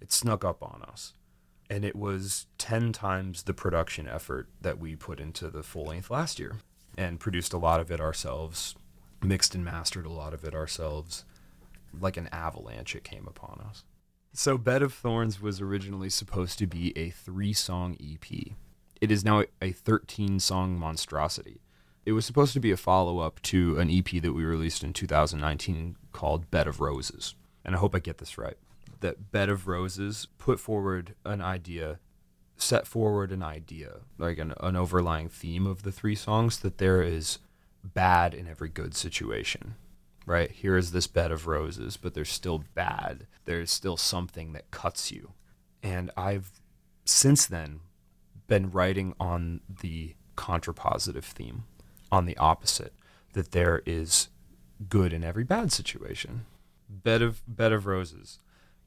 it 0.00 0.10
snuck 0.10 0.46
up 0.46 0.62
on 0.62 0.82
us. 0.88 1.12
And 1.68 1.84
it 1.84 1.94
was 1.94 2.46
10 2.56 2.92
times 2.92 3.42
the 3.42 3.52
production 3.52 4.08
effort 4.08 4.48
that 4.62 4.78
we 4.78 4.96
put 4.96 5.20
into 5.20 5.50
the 5.50 5.62
full 5.62 5.84
length 5.84 6.10
last 6.10 6.38
year 6.38 6.56
and 6.96 7.20
produced 7.20 7.52
a 7.52 7.58
lot 7.58 7.80
of 7.80 7.90
it 7.90 8.00
ourselves, 8.00 8.74
mixed 9.22 9.54
and 9.54 9.64
mastered 9.64 10.06
a 10.06 10.12
lot 10.12 10.32
of 10.32 10.42
it 10.42 10.54
ourselves 10.54 11.26
like 12.00 12.16
an 12.16 12.28
avalanche 12.32 12.96
it 12.96 13.04
came 13.04 13.26
upon 13.28 13.62
us. 13.68 13.84
So 14.32 14.56
Bed 14.56 14.82
of 14.82 14.94
Thorns 14.94 15.40
was 15.40 15.60
originally 15.60 16.10
supposed 16.10 16.58
to 16.60 16.66
be 16.66 16.96
a 16.96 17.10
three-song 17.10 17.98
EP. 18.02 18.54
It 19.00 19.10
is 19.10 19.22
now 19.22 19.40
a 19.60 19.72
13-song 19.72 20.78
monstrosity. 20.78 21.60
It 22.06 22.12
was 22.12 22.26
supposed 22.26 22.52
to 22.52 22.60
be 22.60 22.70
a 22.70 22.76
follow-up 22.76 23.40
to 23.42 23.78
an 23.78 23.90
EP 23.90 24.22
that 24.22 24.32
we 24.32 24.44
released 24.44 24.84
in 24.84 24.92
2019 24.92 25.96
called 26.12 26.50
Bed 26.50 26.66
of 26.66 26.80
Roses. 26.80 27.34
And 27.64 27.74
I 27.74 27.78
hope 27.78 27.94
I 27.94 27.98
get 27.98 28.18
this 28.18 28.36
right. 28.36 28.58
That 29.00 29.32
Bed 29.32 29.48
of 29.48 29.66
Roses 29.66 30.28
put 30.38 30.60
forward 30.60 31.14
an 31.24 31.40
idea 31.40 31.98
set 32.56 32.86
forward 32.86 33.32
an 33.32 33.42
idea, 33.42 33.96
like 34.16 34.38
an, 34.38 34.54
an 34.60 34.76
overlying 34.76 35.28
theme 35.28 35.66
of 35.66 35.82
the 35.82 35.90
three 35.90 36.14
songs, 36.14 36.60
that 36.60 36.78
there 36.78 37.02
is 37.02 37.40
bad 37.82 38.32
in 38.32 38.46
every 38.46 38.68
good 38.68 38.94
situation 38.94 39.74
right? 40.26 40.50
Here 40.50 40.76
is 40.76 40.92
this 40.92 41.06
bed 41.06 41.30
of 41.30 41.46
roses, 41.46 41.96
but 41.96 42.14
there's 42.14 42.30
still 42.30 42.64
bad. 42.74 43.26
There's 43.44 43.70
still 43.70 43.96
something 43.96 44.52
that 44.52 44.70
cuts 44.70 45.12
you. 45.12 45.32
And 45.82 46.10
I've 46.16 46.50
since 47.04 47.46
then 47.46 47.80
been 48.46 48.70
writing 48.70 49.14
on 49.20 49.60
the 49.80 50.14
contrapositive 50.36 51.24
theme, 51.24 51.64
on 52.14 52.26
the 52.26 52.36
opposite, 52.36 52.92
that 53.32 53.50
there 53.50 53.82
is 53.84 54.28
good 54.88 55.12
in 55.12 55.24
every 55.24 55.42
bad 55.42 55.72
situation. 55.72 56.46
Bed 56.88 57.22
of 57.22 57.42
bed 57.48 57.72
of 57.72 57.86
roses. 57.86 58.38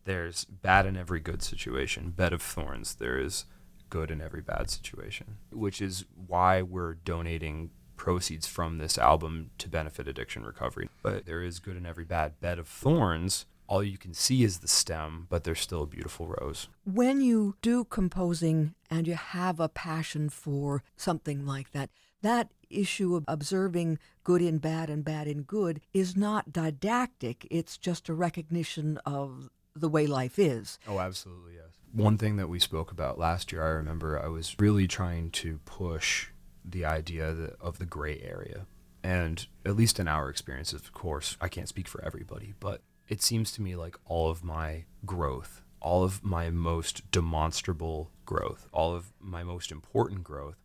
There's 0.05 0.46
bad 0.46 0.86
in 0.86 0.96
every 0.96 1.19
good 1.19 1.43
situation. 1.43 2.12
Bed 2.12 2.31
of 2.31 2.41
thorns. 2.41 2.96
There 2.96 3.19
is 3.19 3.46
good 3.89 4.10
in 4.10 4.22
every 4.22 4.41
bad 4.41 4.69
situation, 4.69 5.38
which 5.51 5.81
is 5.81 6.05
why 6.15 6.62
we're 6.62 6.93
donating 6.93 7.72
proceeds 7.98 8.48
from 8.48 8.77
this 8.77 8.98
album 8.98 9.50
to 9.57 9.67
benefit 9.67 10.07
addiction 10.07 10.46
recovery. 10.46 10.88
But 11.03 11.25
there 11.25 11.43
is 11.43 11.60
good 11.60 11.75
in 11.75 11.86
every 11.86 12.05
bad. 12.05 12.39
Bed 12.39 12.60
of 12.60 12.67
Thorns, 12.67 13.46
all 13.67 13.84
you 13.84 13.98
can 13.98 14.13
see 14.13 14.43
is 14.43 14.60
the 14.60 14.67
stem, 14.67 15.27
but 15.29 15.43
there's 15.43 15.60
still 15.60 15.84
a 15.84 15.88
beautiful 15.88 16.27
rose. 16.27 16.69
When 16.86 17.19
you 17.19 17.55
do 17.62 17.84
composing 17.84 18.75
and 18.89 19.07
you 19.07 19.15
have 19.15 19.60
a 19.60 19.67
passion 19.67 20.29
for 20.29 20.84
something 20.96 21.46
like 21.46 21.72
that, 21.72 21.89
that 22.22 22.50
issue 22.70 23.16
of 23.16 23.24
observing 23.28 24.00
good 24.24 24.42
in 24.42 24.58
bad 24.58 24.90
and 24.90 25.04
bad 25.04 25.28
in 25.28 25.44
good 25.44 25.82
is 25.94 26.16
not 26.16 26.52
didactic. 26.52 27.48
It's 27.50 27.78
just 27.78 28.10
a 28.10 28.14
recognition 28.14 29.00
of 29.06 29.50
the 29.76 29.90
way 29.90 30.08
life 30.08 30.40
is. 30.40 30.80
Oh, 30.88 31.00
absolutely, 31.00 31.54
yes. 31.56 31.78
One 31.92 32.18
thing 32.18 32.38
that 32.38 32.50
we 32.50 32.60
spoke 32.60 32.92
about 32.92 33.18
last 33.18 33.52
year, 33.52 33.64
I 33.64 33.70
remember 33.70 34.22
I 34.22 34.28
was 34.28 34.56
really 34.60 34.88
trying 34.88 35.32
to 35.32 35.60
push 35.66 36.28
the 36.66 36.86
idea 36.86 37.54
of 37.62 37.80
the 37.80 37.86
gray 37.86 38.22
area. 38.22 38.66
And 39.04 39.48
at 39.66 39.76
least 39.76 40.00
in 40.00 40.08
our 40.08 40.30
experiences, 40.30 40.82
of 40.82 40.92
course, 40.92 41.38
I 41.40 41.48
can't 41.48 41.70
speak 41.70 41.88
for 41.88 42.04
everybody, 42.04 42.54
but 42.60 42.82
it 43.08 43.22
seems 43.22 43.52
to 43.54 43.62
me 43.62 43.76
like 43.76 43.96
all 44.06 44.30
of 44.30 44.44
my 44.44 44.86
growth, 45.06 45.62
all 45.80 46.04
of 46.04 46.24
my 46.24 46.50
most 46.50 47.10
demonstrable 47.12 48.12
growth, 48.26 48.68
all 48.74 48.94
of 48.94 49.14
my 49.20 49.44
most 49.44 49.72
important 49.72 50.24
growth 50.24 50.58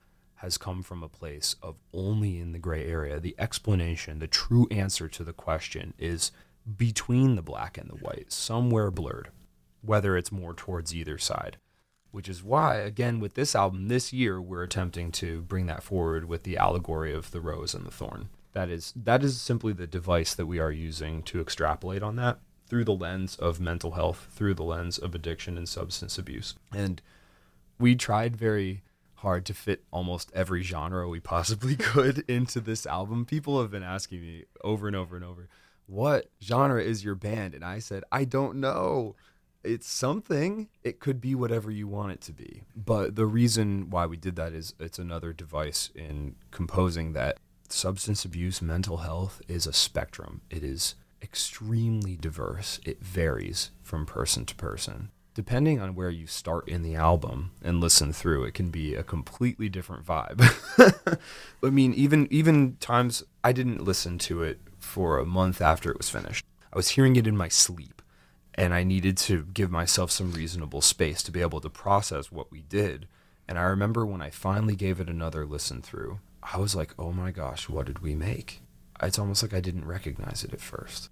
has 0.43 0.59
come 0.59 0.83
from 0.83 1.03
a 1.03 1.09
place 1.09 1.57
of 1.63 1.77
only 1.93 2.39
in 2.39 2.53
the 2.53 2.59
gray 2.59 2.87
area. 2.87 3.19
The 3.19 3.35
explanation, 3.39 4.19
the 4.19 4.27
true 4.27 4.69
answer 4.71 5.09
to 5.09 5.25
the 5.25 5.33
question 5.33 5.95
is 5.99 6.33
between 6.77 7.37
the 7.37 7.43
black 7.43 7.79
and 7.79 7.89
the 7.89 7.97
white, 7.97 8.33
somewhere 8.33 8.91
blurred, 8.91 9.31
whether 9.81 10.17
it's 10.17 10.31
more 10.31 10.53
towards 10.53 10.95
either 10.95 11.17
side 11.17 11.57
which 12.13 12.29
is 12.29 12.45
why 12.45 12.77
again 12.77 13.19
with 13.19 13.35
this 13.35 13.57
album 13.57 13.89
this 13.89 14.13
year 14.13 14.41
we're 14.41 14.63
attempting 14.63 15.11
to 15.11 15.41
bring 15.43 15.67
that 15.67 15.83
forward 15.83 16.27
with 16.27 16.45
the 16.45 16.57
allegory 16.57 17.13
of 17.13 17.31
the 17.33 17.41
rose 17.41 17.75
and 17.75 17.85
the 17.85 17.91
thorn 17.91 18.29
that 18.53 18.69
is 18.69 18.93
that 18.95 19.25
is 19.25 19.41
simply 19.41 19.73
the 19.73 19.87
device 19.87 20.35
that 20.35 20.47
we 20.47 20.61
are 20.61 20.71
using 20.71 21.23
to 21.23 21.41
extrapolate 21.41 22.03
on 22.03 22.17
that 22.17 22.39
through 22.69 22.85
the 22.85 22.95
lens 22.95 23.35
of 23.37 23.59
mental 23.59 23.93
health 23.93 24.29
through 24.31 24.55
the 24.55 24.63
lens 24.63 24.99
of 24.99 25.15
addiction 25.15 25.57
and 25.57 25.69
substance 25.69 26.19
abuse 26.19 26.55
and 26.73 27.03
we 27.79 27.97
tried 27.97 28.37
very 28.37 28.83
hard 29.23 29.47
to 29.47 29.55
fit 29.55 29.85
almost 29.91 30.31
every 30.35 30.62
genre 30.62 31.09
we 31.09 31.21
possibly 31.21 31.76
could 31.91 32.19
into 32.29 32.61
this 32.61 32.87
album 32.87 33.25
people 33.25 33.61
have 33.61 33.71
been 33.71 33.83
asking 33.83 34.21
me 34.21 34.45
over 34.62 34.87
and 34.87 34.97
over 34.97 35.17
and 35.17 35.25
over 35.25 35.49
what 35.87 36.31
genre 36.43 36.83
is 36.83 37.05
your 37.05 37.14
band 37.14 37.55
and 37.55 37.64
i 37.64 37.79
said 37.79 38.05
i 38.12 38.25
don't 38.25 38.57
know 38.57 39.14
it's 39.64 39.88
something. 39.88 40.69
It 40.83 41.00
could 41.00 41.21
be 41.21 41.35
whatever 41.35 41.71
you 41.71 41.87
want 41.87 42.12
it 42.12 42.21
to 42.23 42.33
be. 42.33 42.62
But 42.75 43.17
the 43.17 43.26
reason 43.26 43.91
why 43.91 44.07
we 44.07 44.17
did 44.17 44.37
that 44.37 44.52
is 44.52 44.75
it's 44.81 44.99
another 44.99 45.33
device 45.33 45.91
in 45.95 46.37
composing 46.50 47.12
that 47.12 47.38
substance 47.69 48.25
abuse, 48.25 48.61
mental 48.61 48.99
health 48.99 49.41
is 49.49 49.67
a 49.67 49.73
spectrum. 49.73 50.43
It 50.50 50.64
is 50.64 50.95
extremely 51.23 52.17
diverse. 52.17 52.81
It 52.85 53.02
varies 53.02 53.71
from 53.83 54.05
person 54.05 54.45
to 54.47 54.55
person. 54.57 55.11
Depending 55.35 55.81
on 55.81 55.95
where 55.95 56.11
you 56.11 56.27
start 56.27 56.69
in 56.69 56.83
the 56.83 56.95
album 56.95 57.53
and 57.62 57.81
listen 57.81 58.12
through, 58.12 58.45
it 58.45 58.53
can 58.53 58.71
be 58.71 58.95
a 58.95 59.03
completely 59.03 59.69
different 59.71 60.05
vibe. 60.05 61.19
I 61.65 61.71
mean, 61.71 61.95
even 61.95 62.29
even 62.31 62.77
times 62.81 63.23
I 63.43 63.53
didn't 63.53 63.83
listen 63.83 64.19
to 64.19 64.43
it 64.43 64.61
for 64.79 65.19
a 65.19 65.25
month 65.25 65.62
after 65.62 65.91
it 65.91 65.97
was 65.97 66.11
finished. 66.11 66.45
I 66.73 66.77
was 66.77 66.91
hearing 66.91 67.17
it 67.17 67.27
in 67.27 67.37
my 67.37 67.49
sleep 67.49 68.03
and 68.55 68.75
I 68.75 68.85
needed 68.85 69.17
to 69.19 69.45
give 69.55 69.71
myself 69.71 70.11
some 70.11 70.33
reasonable 70.33 70.83
space 70.83 71.23
to 71.23 71.33
be 71.33 71.41
able 71.41 71.61
to 71.61 71.71
process 71.71 72.31
what 72.31 72.51
we 72.53 72.62
did. 72.62 73.09
And 73.49 73.59
I 73.59 73.62
remember 73.62 74.05
when 74.05 74.23
I 74.23 74.31
finally 74.31 74.77
gave 74.77 75.01
it 75.01 75.09
another 75.09 75.47
listen 75.47 75.83
through, 75.83 76.21
I 76.43 76.59
was 76.59 76.75
like, 76.75 76.95
oh 76.99 77.12
my 77.12 77.31
gosh, 77.31 77.69
what 77.69 77.87
did 77.87 78.01
we 78.01 78.15
make? 78.15 78.61
It's 79.03 79.19
almost 79.19 79.43
like 79.43 79.55
I 79.55 79.61
didn't 79.61 79.87
recognize 79.87 80.45
it 80.45 80.53
at 80.53 80.61
first. 80.61 81.09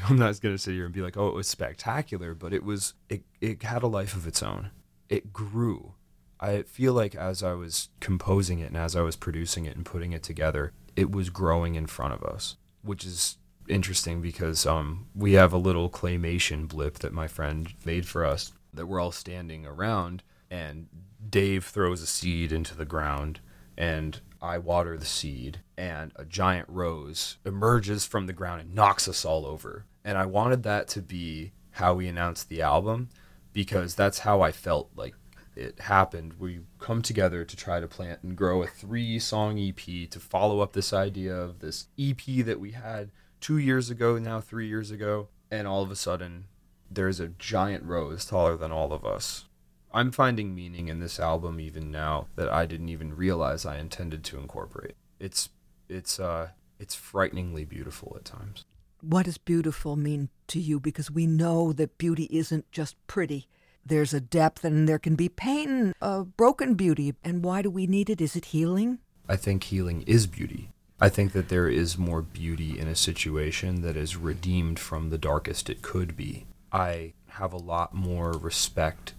I'm 0.08 0.16
not 0.18 0.40
going 0.40 0.54
to 0.54 0.58
sit 0.58 0.74
here 0.74 0.84
and 0.84 0.94
be 0.94 1.02
like, 1.02 1.16
oh, 1.16 1.28
it 1.28 1.34
was 1.34 1.48
spectacular, 1.48 2.34
but 2.34 2.52
it 2.52 2.64
was, 2.64 2.94
it, 3.08 3.22
it 3.40 3.62
had 3.62 3.82
a 3.82 3.88
life 3.88 4.14
of 4.14 4.26
its 4.26 4.42
own. 4.42 4.70
It 5.08 5.32
grew. 5.32 5.94
I 6.40 6.62
feel 6.62 6.92
like 6.92 7.14
as 7.14 7.42
I 7.42 7.52
was 7.54 7.88
composing 8.00 8.58
it 8.58 8.68
and 8.68 8.76
as 8.76 8.96
I 8.96 9.02
was 9.02 9.16
producing 9.16 9.66
it 9.66 9.76
and 9.76 9.86
putting 9.86 10.12
it 10.12 10.22
together, 10.22 10.72
it 10.96 11.10
was 11.10 11.30
growing 11.30 11.74
in 11.74 11.86
front 11.86 12.14
of 12.14 12.22
us, 12.22 12.56
which 12.82 13.04
is 13.04 13.38
interesting 13.68 14.20
because 14.20 14.66
um, 14.66 15.06
we 15.14 15.34
have 15.34 15.52
a 15.52 15.58
little 15.58 15.88
claymation 15.88 16.68
blip 16.68 16.98
that 16.98 17.12
my 17.12 17.26
friend 17.26 17.72
made 17.84 18.06
for 18.06 18.24
us 18.24 18.52
that 18.72 18.86
we're 18.86 19.00
all 19.00 19.12
standing 19.12 19.64
around, 19.64 20.22
and 20.50 20.88
Dave 21.28 21.64
throws 21.64 22.02
a 22.02 22.06
seed 22.06 22.52
into 22.52 22.74
the 22.74 22.84
ground, 22.84 23.40
and 23.76 24.20
I 24.44 24.58
water 24.58 24.98
the 24.98 25.06
seed, 25.06 25.60
and 25.78 26.12
a 26.16 26.26
giant 26.26 26.68
rose 26.68 27.38
emerges 27.46 28.04
from 28.04 28.26
the 28.26 28.34
ground 28.34 28.60
and 28.60 28.74
knocks 28.74 29.08
us 29.08 29.24
all 29.24 29.46
over. 29.46 29.86
And 30.04 30.18
I 30.18 30.26
wanted 30.26 30.64
that 30.64 30.86
to 30.88 31.00
be 31.00 31.52
how 31.72 31.94
we 31.94 32.06
announced 32.06 32.50
the 32.50 32.60
album 32.60 33.08
because 33.54 33.94
that's 33.94 34.18
how 34.18 34.42
I 34.42 34.52
felt 34.52 34.90
like 34.94 35.14
it 35.56 35.80
happened. 35.80 36.34
We 36.38 36.60
come 36.78 37.00
together 37.00 37.44
to 37.46 37.56
try 37.56 37.80
to 37.80 37.88
plant 37.88 38.22
and 38.22 38.36
grow 38.36 38.62
a 38.62 38.66
three 38.66 39.18
song 39.18 39.58
EP 39.58 40.10
to 40.10 40.20
follow 40.20 40.60
up 40.60 40.74
this 40.74 40.92
idea 40.92 41.34
of 41.34 41.60
this 41.60 41.86
EP 41.98 42.44
that 42.44 42.60
we 42.60 42.72
had 42.72 43.12
two 43.40 43.56
years 43.56 43.88
ago, 43.88 44.18
now 44.18 44.40
three 44.42 44.68
years 44.68 44.90
ago, 44.90 45.28
and 45.50 45.66
all 45.66 45.82
of 45.82 45.90
a 45.90 45.96
sudden 45.96 46.44
there's 46.90 47.18
a 47.18 47.28
giant 47.28 47.84
rose 47.84 48.26
taller 48.26 48.58
than 48.58 48.72
all 48.72 48.92
of 48.92 49.06
us. 49.06 49.46
I'm 49.94 50.10
finding 50.10 50.56
meaning 50.56 50.88
in 50.88 50.98
this 50.98 51.20
album 51.20 51.60
even 51.60 51.92
now 51.92 52.26
that 52.34 52.52
I 52.52 52.66
didn't 52.66 52.88
even 52.88 53.14
realize 53.16 53.64
I 53.64 53.78
intended 53.78 54.24
to 54.24 54.38
incorporate. 54.38 54.96
It's 55.20 55.50
it's 55.88 56.18
uh 56.18 56.48
it's 56.80 56.96
frighteningly 56.96 57.64
beautiful 57.64 58.14
at 58.16 58.24
times. 58.24 58.64
What 59.00 59.26
does 59.26 59.38
beautiful 59.38 59.94
mean 59.94 60.30
to 60.48 60.58
you? 60.58 60.80
Because 60.80 61.12
we 61.12 61.28
know 61.28 61.72
that 61.74 61.96
beauty 61.96 62.28
isn't 62.32 62.70
just 62.72 62.96
pretty. 63.06 63.46
There's 63.86 64.12
a 64.12 64.20
depth 64.20 64.64
and 64.64 64.88
there 64.88 64.98
can 64.98 65.14
be 65.14 65.28
pain, 65.28 65.92
a 66.00 66.24
broken 66.24 66.74
beauty. 66.74 67.14
And 67.22 67.44
why 67.44 67.62
do 67.62 67.70
we 67.70 67.86
need 67.86 68.10
it? 68.10 68.20
Is 68.20 68.34
it 68.34 68.46
healing? 68.46 68.98
I 69.28 69.36
think 69.36 69.64
healing 69.64 70.02
is 70.08 70.26
beauty. 70.26 70.70
I 71.00 71.08
think 71.08 71.32
that 71.32 71.50
there 71.50 71.68
is 71.68 71.98
more 71.98 72.22
beauty 72.22 72.78
in 72.78 72.88
a 72.88 72.96
situation 72.96 73.82
that 73.82 73.96
is 73.96 74.16
redeemed 74.16 74.80
from 74.80 75.10
the 75.10 75.18
darkest 75.18 75.70
it 75.70 75.82
could 75.82 76.16
be. 76.16 76.46
I 76.72 77.12
have 77.28 77.52
a 77.52 77.58
lot 77.58 77.94
more 77.94 78.32
respect 78.32 79.12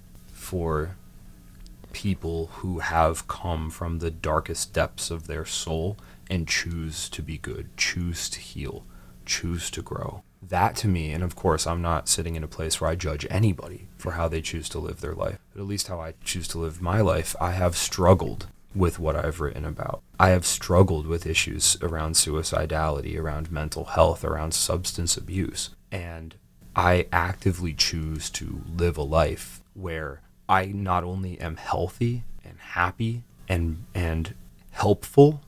for 0.45 0.95
people 1.91 2.47
who 2.57 2.77
have 2.79 3.27
come 3.27 3.71
from 3.71 3.97
the 3.97 4.11
darkest 4.11 4.73
depths 4.73 5.09
of 5.09 5.25
their 5.25 5.43
soul 5.43 5.97
and 6.29 6.47
choose 6.47 7.09
to 7.09 7.23
be 7.23 7.39
good, 7.39 7.75
choose 7.77 8.29
to 8.29 8.39
heal, 8.39 8.83
choose 9.25 9.71
to 9.71 9.81
grow. 9.81 10.21
That 10.47 10.75
to 10.77 10.87
me, 10.87 11.11
and 11.13 11.23
of 11.23 11.35
course, 11.35 11.65
I'm 11.65 11.81
not 11.81 12.07
sitting 12.07 12.35
in 12.35 12.43
a 12.43 12.47
place 12.47 12.79
where 12.79 12.91
I 12.91 12.95
judge 12.95 13.25
anybody 13.31 13.87
for 13.97 14.11
how 14.11 14.27
they 14.27 14.41
choose 14.41 14.69
to 14.69 14.79
live 14.79 15.01
their 15.01 15.15
life, 15.15 15.39
but 15.51 15.61
at 15.61 15.67
least 15.67 15.87
how 15.87 15.99
I 15.99 16.13
choose 16.23 16.47
to 16.49 16.59
live 16.59 16.79
my 16.79 17.01
life, 17.01 17.35
I 17.41 17.51
have 17.51 17.75
struggled 17.75 18.45
with 18.75 18.99
what 18.99 19.15
I've 19.15 19.41
written 19.41 19.65
about. 19.65 20.03
I 20.19 20.29
have 20.29 20.45
struggled 20.45 21.07
with 21.07 21.25
issues 21.25 21.75
around 21.81 22.13
suicidality, 22.13 23.17
around 23.17 23.51
mental 23.51 23.85
health, 23.85 24.23
around 24.23 24.53
substance 24.53 25.17
abuse. 25.17 25.71
And 25.91 26.35
I 26.75 27.07
actively 27.11 27.73
choose 27.73 28.29
to 28.31 28.61
live 28.77 28.97
a 28.97 29.01
life 29.01 29.63
where 29.73 30.21
I 30.47 30.65
not 30.67 31.03
only 31.03 31.39
am 31.39 31.57
healthy 31.57 32.23
and 32.43 32.57
happy 32.59 33.23
and 33.47 33.85
and 33.93 34.33
helpful, 34.71 35.41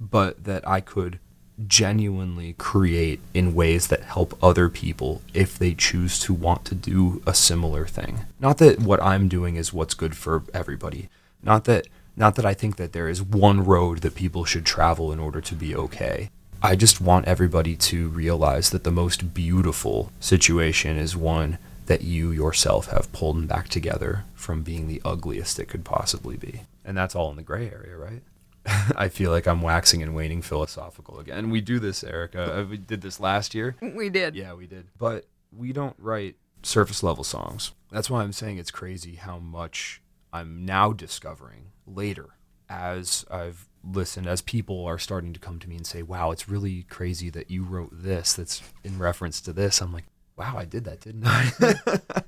but 0.00 0.44
that 0.44 0.66
I 0.66 0.80
could 0.80 1.18
genuinely 1.66 2.54
create 2.54 3.20
in 3.34 3.54
ways 3.54 3.88
that 3.88 4.02
help 4.02 4.36
other 4.42 4.68
people 4.68 5.20
if 5.34 5.58
they 5.58 5.74
choose 5.74 6.18
to 6.18 6.32
want 6.32 6.64
to 6.64 6.74
do 6.74 7.22
a 7.26 7.34
similar 7.34 7.86
thing. 7.86 8.20
Not 8.38 8.58
that 8.58 8.80
what 8.80 9.02
I'm 9.02 9.28
doing 9.28 9.56
is 9.56 9.72
what's 9.72 9.94
good 9.94 10.16
for 10.16 10.42
everybody. 10.54 11.08
Not 11.42 11.64
that 11.64 11.86
not 12.16 12.34
that 12.34 12.46
I 12.46 12.54
think 12.54 12.76
that 12.76 12.92
there 12.92 13.08
is 13.08 13.22
one 13.22 13.64
road 13.64 13.98
that 13.98 14.14
people 14.14 14.44
should 14.44 14.66
travel 14.66 15.12
in 15.12 15.18
order 15.18 15.40
to 15.40 15.54
be 15.54 15.74
okay. 15.74 16.30
I 16.62 16.76
just 16.76 17.00
want 17.00 17.26
everybody 17.26 17.76
to 17.76 18.08
realize 18.08 18.70
that 18.70 18.84
the 18.84 18.90
most 18.90 19.32
beautiful 19.32 20.12
situation 20.20 20.98
is 20.98 21.16
one 21.16 21.56
that 21.86 22.02
you 22.02 22.30
yourself 22.30 22.90
have 22.90 23.12
pulled 23.12 23.48
back 23.48 23.68
together 23.68 24.24
from 24.40 24.62
being 24.62 24.88
the 24.88 25.02
ugliest 25.04 25.58
it 25.58 25.66
could 25.66 25.84
possibly 25.84 26.36
be. 26.36 26.62
And 26.84 26.96
that's 26.96 27.14
all 27.14 27.30
in 27.30 27.36
the 27.36 27.42
gray 27.42 27.70
area, 27.70 27.96
right? 27.96 28.22
I 28.96 29.08
feel 29.08 29.30
like 29.30 29.46
I'm 29.46 29.62
waxing 29.62 30.02
and 30.02 30.14
waning 30.14 30.42
philosophical 30.42 31.18
again. 31.18 31.50
We 31.50 31.60
do 31.60 31.78
this, 31.78 32.02
Erica. 32.02 32.60
Uh, 32.60 32.64
we 32.64 32.78
did 32.78 33.02
this 33.02 33.20
last 33.20 33.54
year. 33.54 33.76
We 33.80 34.08
did. 34.08 34.34
Yeah, 34.34 34.54
we 34.54 34.66
did. 34.66 34.88
But 34.98 35.26
we 35.56 35.72
don't 35.72 35.96
write 35.98 36.36
surface 36.62 37.02
level 37.02 37.24
songs. 37.24 37.72
That's 37.90 38.08
why 38.10 38.22
I'm 38.22 38.32
saying 38.32 38.58
it's 38.58 38.70
crazy 38.70 39.16
how 39.16 39.38
much 39.38 40.00
I'm 40.32 40.64
now 40.64 40.92
discovering 40.92 41.72
later 41.86 42.30
as 42.68 43.24
I've 43.30 43.68
listened, 43.82 44.26
as 44.26 44.42
people 44.42 44.84
are 44.84 44.98
starting 44.98 45.32
to 45.32 45.40
come 45.40 45.58
to 45.58 45.68
me 45.68 45.76
and 45.76 45.86
say, 45.86 46.02
wow, 46.02 46.30
it's 46.30 46.48
really 46.48 46.84
crazy 46.84 47.30
that 47.30 47.50
you 47.50 47.64
wrote 47.64 47.90
this 47.92 48.34
that's 48.34 48.62
in 48.84 48.98
reference 48.98 49.40
to 49.42 49.52
this. 49.52 49.80
I'm 49.80 49.92
like, 49.92 50.04
wow, 50.40 50.56
I 50.56 50.64
did 50.64 50.84
that, 50.84 51.00
didn't 51.00 51.24
I? 51.26 51.50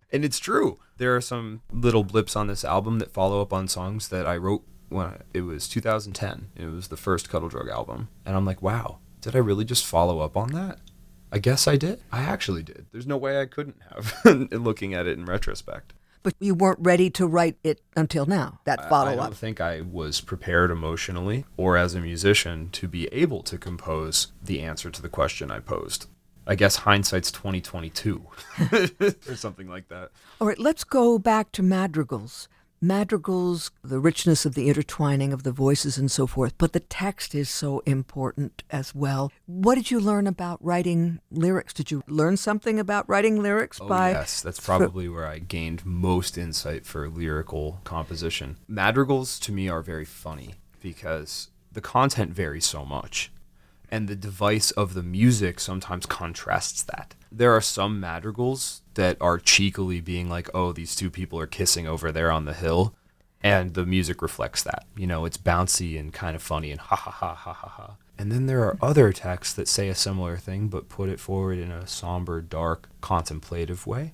and 0.13 0.23
it's 0.23 0.39
true. 0.39 0.79
There 0.99 1.17
are 1.17 1.23
some 1.23 1.63
little 1.73 2.05
blips 2.05 2.37
on 2.37 2.47
this 2.47 2.63
album 2.63 2.99
that 2.99 3.11
follow 3.11 3.41
up 3.41 3.55
on 3.55 3.69
songs 3.69 4.09
that 4.09 4.27
I 4.27 4.37
wrote 4.37 4.65
when 4.91 5.23
it 5.33 5.41
was 5.41 5.67
2010. 5.67 6.51
It 6.55 6.67
was 6.67 6.89
the 6.89 6.99
first 6.99 7.31
Cuddle 7.31 7.49
Drug 7.49 7.71
album. 7.71 8.09
And 8.27 8.37
I'm 8.37 8.45
like, 8.45 8.61
wow, 8.61 8.99
did 9.23 9.35
I 9.35 9.39
really 9.39 9.65
just 9.65 9.87
follow 9.87 10.21
up 10.21 10.37
on 10.37 10.53
that? 10.53 10.79
I 11.33 11.39
guess 11.39 11.67
I 11.67 11.77
did. 11.77 12.03
I 12.13 12.21
actually 12.21 12.63
did. 12.63 12.85
There's 12.93 13.07
no 13.07 13.17
way 13.17 13.41
I 13.41 13.47
couldn't 13.47 13.81
have, 13.91 14.51
looking 14.53 14.93
at 14.93 15.07
it 15.07 15.17
in 15.17 15.25
retrospect. 15.25 15.95
But 16.23 16.35
you 16.39 16.55
weren't 16.55 16.81
ready 16.83 17.09
to 17.09 17.27
write 17.27 17.57
it 17.65 17.81
until 17.97 18.27
now, 18.27 18.61
that 18.65 18.91
follow 18.91 19.13
up. 19.13 19.17
I 19.17 19.23
up. 19.23 19.27
don't 19.29 19.37
think 19.37 19.59
I 19.59 19.81
was 19.81 20.21
prepared 20.21 20.71
emotionally 20.71 21.47
or 21.57 21.79
as 21.79 21.95
a 21.95 22.01
musician 22.01 22.69
to 22.73 22.87
be 22.87 23.07
able 23.07 23.43
to 23.45 23.57
compose 23.57 24.33
the 24.43 24.61
answer 24.61 24.91
to 24.91 25.01
the 25.01 25.09
question 25.09 25.51
I 25.51 25.61
posed. 25.61 26.07
I 26.53 26.55
guess 26.55 26.77
hindsight's 26.77 27.31
2022 27.33 28.23
or 29.29 29.35
something 29.37 29.69
like 29.69 29.89
that. 29.89 30.11
All 30.39 30.47
right, 30.47 30.59
let's 30.59 30.85
go 30.85 31.19
back 31.19 31.51
to 31.53 31.63
madrigals. 31.63 32.47
Madrigals, 32.85 33.71
the 33.83 34.01
richness 34.01 34.45
of 34.45 34.55
the 34.55 34.69
intertwining 34.69 35.33
of 35.33 35.45
the 35.45 35.53
voices 35.53 35.97
and 35.97 36.11
so 36.11 36.27
forth, 36.27 36.53
but 36.59 36.73
the 36.73 36.81
text 36.81 37.33
is 37.35 37.49
so 37.49 37.79
important 37.87 38.65
as 38.71 38.95
well. 38.95 39.31
What 39.47 39.77
did 39.77 39.91
you 39.91 39.99
learn 40.01 40.27
about 40.27 40.63
writing 40.63 41.21
lyrics? 41.31 41.73
Did 41.73 41.91
you 41.91 42.03
learn 42.07 42.37
something 42.37 42.79
about 42.81 43.09
writing 43.09 43.41
lyrics 43.41 43.79
Oh, 43.81 43.87
by 43.89 44.11
yes, 44.11 44.43
that's 44.43 44.61
probably 44.61 45.09
where 45.09 45.27
I 45.27 45.39
gained 45.39 45.87
most 45.87 46.37
insight 46.37 46.85
for 46.85 47.09
lyrical 47.09 47.81
composition. 47.85 48.59
Madrigals 48.69 49.39
to 49.41 49.53
me 49.53 49.69
are 49.69 49.81
very 49.81 50.05
funny 50.05 50.55
because 50.81 51.49
the 51.71 51.81
content 51.81 52.33
varies 52.33 52.67
so 52.67 52.85
much, 52.85 53.31
and 53.93 54.09
the 54.09 54.17
device 54.17 54.71
of 54.73 54.95
the 54.95 55.03
music 55.03 55.61
sometimes 55.61 56.07
contrasts 56.07 56.83
that. 56.83 57.15
There 57.31 57.53
are 57.53 57.61
some 57.61 58.01
madrigals 58.01 58.81
that 58.95 59.19
are 59.21 59.39
cheekily 59.39 60.01
being 60.01 60.29
like, 60.29 60.49
"Oh, 60.55 60.73
these 60.73 60.97
two 60.97 61.11
people 61.11 61.39
are 61.39 61.47
kissing 61.47 61.87
over 61.87 62.11
there 62.11 62.33
on 62.33 62.47
the 62.47 62.55
hill." 62.55 62.95
And 63.43 63.75
the 63.75 63.85
music 63.85 64.23
reflects 64.23 64.63
that. 64.63 64.87
You 64.97 65.07
know, 65.07 65.25
it's 65.25 65.37
bouncy 65.37 65.99
and 66.01 66.13
kind 66.13 66.35
of 66.35 66.43
funny 66.43 66.71
and 66.71 66.81
ha 66.81 66.97
ha 66.97 67.11
ha 67.11 67.35
ha 67.35 67.53
ha 67.53 67.69
ha. 67.69 67.97
And 68.17 68.33
then 68.33 68.47
there 68.47 68.65
are 68.65 68.79
other 68.81 69.13
texts 69.13 69.55
that 69.55 69.69
say 69.69 69.89
a 69.89 69.95
similar 69.95 70.37
thing 70.37 70.69
but 70.69 70.89
put 70.89 71.09
it 71.09 71.21
forward 71.21 71.59
in 71.59 71.71
a 71.71 71.87
somber, 71.87 72.41
dark, 72.41 72.89
contemplative 73.01 73.87
way 73.87 74.13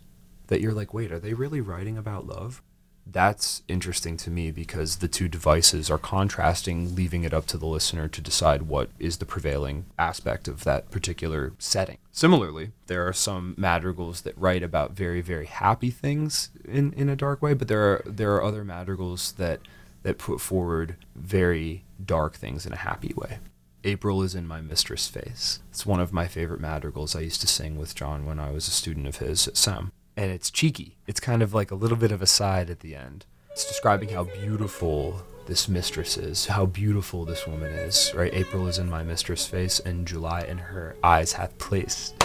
that 0.48 0.60
you're 0.60 0.72
like, 0.72 0.94
wait, 0.94 1.12
are 1.12 1.18
they 1.18 1.34
really 1.34 1.60
writing 1.60 1.96
about 1.96 2.26
love? 2.26 2.62
That's 3.10 3.62
interesting 3.68 4.18
to 4.18 4.30
me 4.30 4.50
because 4.50 4.96
the 4.96 5.08
two 5.08 5.28
devices 5.28 5.90
are 5.90 5.98
contrasting, 5.98 6.94
leaving 6.94 7.24
it 7.24 7.32
up 7.32 7.46
to 7.46 7.56
the 7.56 7.66
listener 7.66 8.06
to 8.06 8.20
decide 8.20 8.62
what 8.62 8.90
is 8.98 9.16
the 9.16 9.24
prevailing 9.24 9.86
aspect 9.98 10.46
of 10.46 10.64
that 10.64 10.90
particular 10.90 11.54
setting. 11.58 11.96
Similarly, 12.12 12.72
there 12.86 13.06
are 13.08 13.14
some 13.14 13.54
madrigals 13.56 14.22
that 14.22 14.36
write 14.36 14.62
about 14.62 14.92
very, 14.92 15.22
very 15.22 15.46
happy 15.46 15.90
things 15.90 16.50
in, 16.66 16.92
in 16.92 17.08
a 17.08 17.16
dark 17.16 17.40
way, 17.40 17.54
but 17.54 17.68
there 17.68 17.80
are 17.80 18.02
there 18.04 18.34
are 18.34 18.44
other 18.44 18.62
madrigals 18.62 19.32
that 19.32 19.60
that 20.02 20.18
put 20.18 20.40
forward 20.40 20.96
very 21.16 21.84
dark 22.04 22.36
things 22.36 22.66
in 22.66 22.72
a 22.72 22.76
happy 22.76 23.14
way. 23.16 23.38
April 23.84 24.22
is 24.22 24.34
in 24.34 24.46
my 24.46 24.60
mistress' 24.60 25.08
face. 25.08 25.60
It's 25.70 25.86
one 25.86 26.00
of 26.00 26.12
my 26.12 26.26
favorite 26.26 26.60
madrigals 26.60 27.16
I 27.16 27.20
used 27.20 27.40
to 27.40 27.46
sing 27.46 27.78
with 27.78 27.94
John 27.94 28.26
when 28.26 28.38
I 28.38 28.50
was 28.50 28.68
a 28.68 28.72
student 28.72 29.06
of 29.06 29.16
his 29.16 29.48
at 29.48 29.56
SEM. 29.56 29.92
And 30.18 30.32
it's 30.32 30.50
cheeky. 30.50 30.96
It's 31.06 31.20
kind 31.20 31.42
of 31.42 31.54
like 31.54 31.70
a 31.70 31.76
little 31.76 31.96
bit 31.96 32.10
of 32.10 32.20
a 32.20 32.26
side 32.26 32.70
at 32.70 32.80
the 32.80 32.96
end. 32.96 33.24
It's 33.52 33.64
describing 33.64 34.08
how 34.08 34.24
beautiful 34.24 35.22
this 35.46 35.68
mistress 35.68 36.16
is, 36.16 36.46
how 36.46 36.66
beautiful 36.66 37.24
this 37.24 37.46
woman 37.46 37.72
is, 37.72 38.12
right? 38.16 38.34
April 38.34 38.66
is 38.66 38.78
in 38.78 38.90
my 38.90 39.04
mistress' 39.04 39.46
face, 39.46 39.78
and 39.78 40.08
July 40.08 40.40
in 40.42 40.58
her 40.58 40.96
eyes 41.04 41.34
hath 41.34 41.56
placed. 41.58 42.24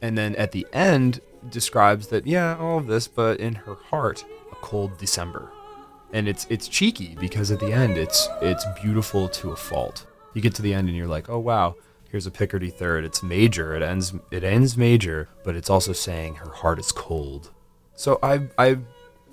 And 0.00 0.16
then 0.16 0.34
at 0.36 0.52
the 0.52 0.66
end, 0.72 1.20
describes 1.50 2.08
that, 2.08 2.26
yeah, 2.26 2.56
all 2.58 2.78
of 2.78 2.86
this, 2.86 3.06
but 3.06 3.38
in 3.38 3.54
her 3.54 3.74
heart, 3.74 4.24
a 4.50 4.54
cold 4.56 4.96
December. 4.96 5.52
And 6.14 6.28
it's 6.28 6.46
it's 6.48 6.68
cheeky 6.68 7.16
because 7.20 7.50
at 7.50 7.60
the 7.60 7.70
end 7.72 7.98
it's 7.98 8.30
it's 8.40 8.64
beautiful 8.80 9.28
to 9.28 9.50
a 9.50 9.56
fault. 9.56 10.06
You 10.32 10.40
get 10.40 10.54
to 10.54 10.62
the 10.62 10.72
end 10.72 10.88
and 10.88 10.96
you're 10.96 11.06
like, 11.06 11.28
oh 11.28 11.40
wow, 11.40 11.74
here's 12.10 12.26
a 12.26 12.30
Picardy 12.30 12.70
third. 12.70 13.04
It's 13.04 13.22
major. 13.22 13.74
It 13.74 13.82
ends 13.82 14.14
it 14.30 14.44
ends 14.44 14.76
major, 14.76 15.28
but 15.44 15.56
it's 15.56 15.70
also 15.70 15.92
saying 15.92 16.36
her 16.36 16.50
heart 16.50 16.78
is 16.78 16.92
cold. 16.92 17.50
So 17.94 18.18
I 18.22 18.48
I 18.58 18.78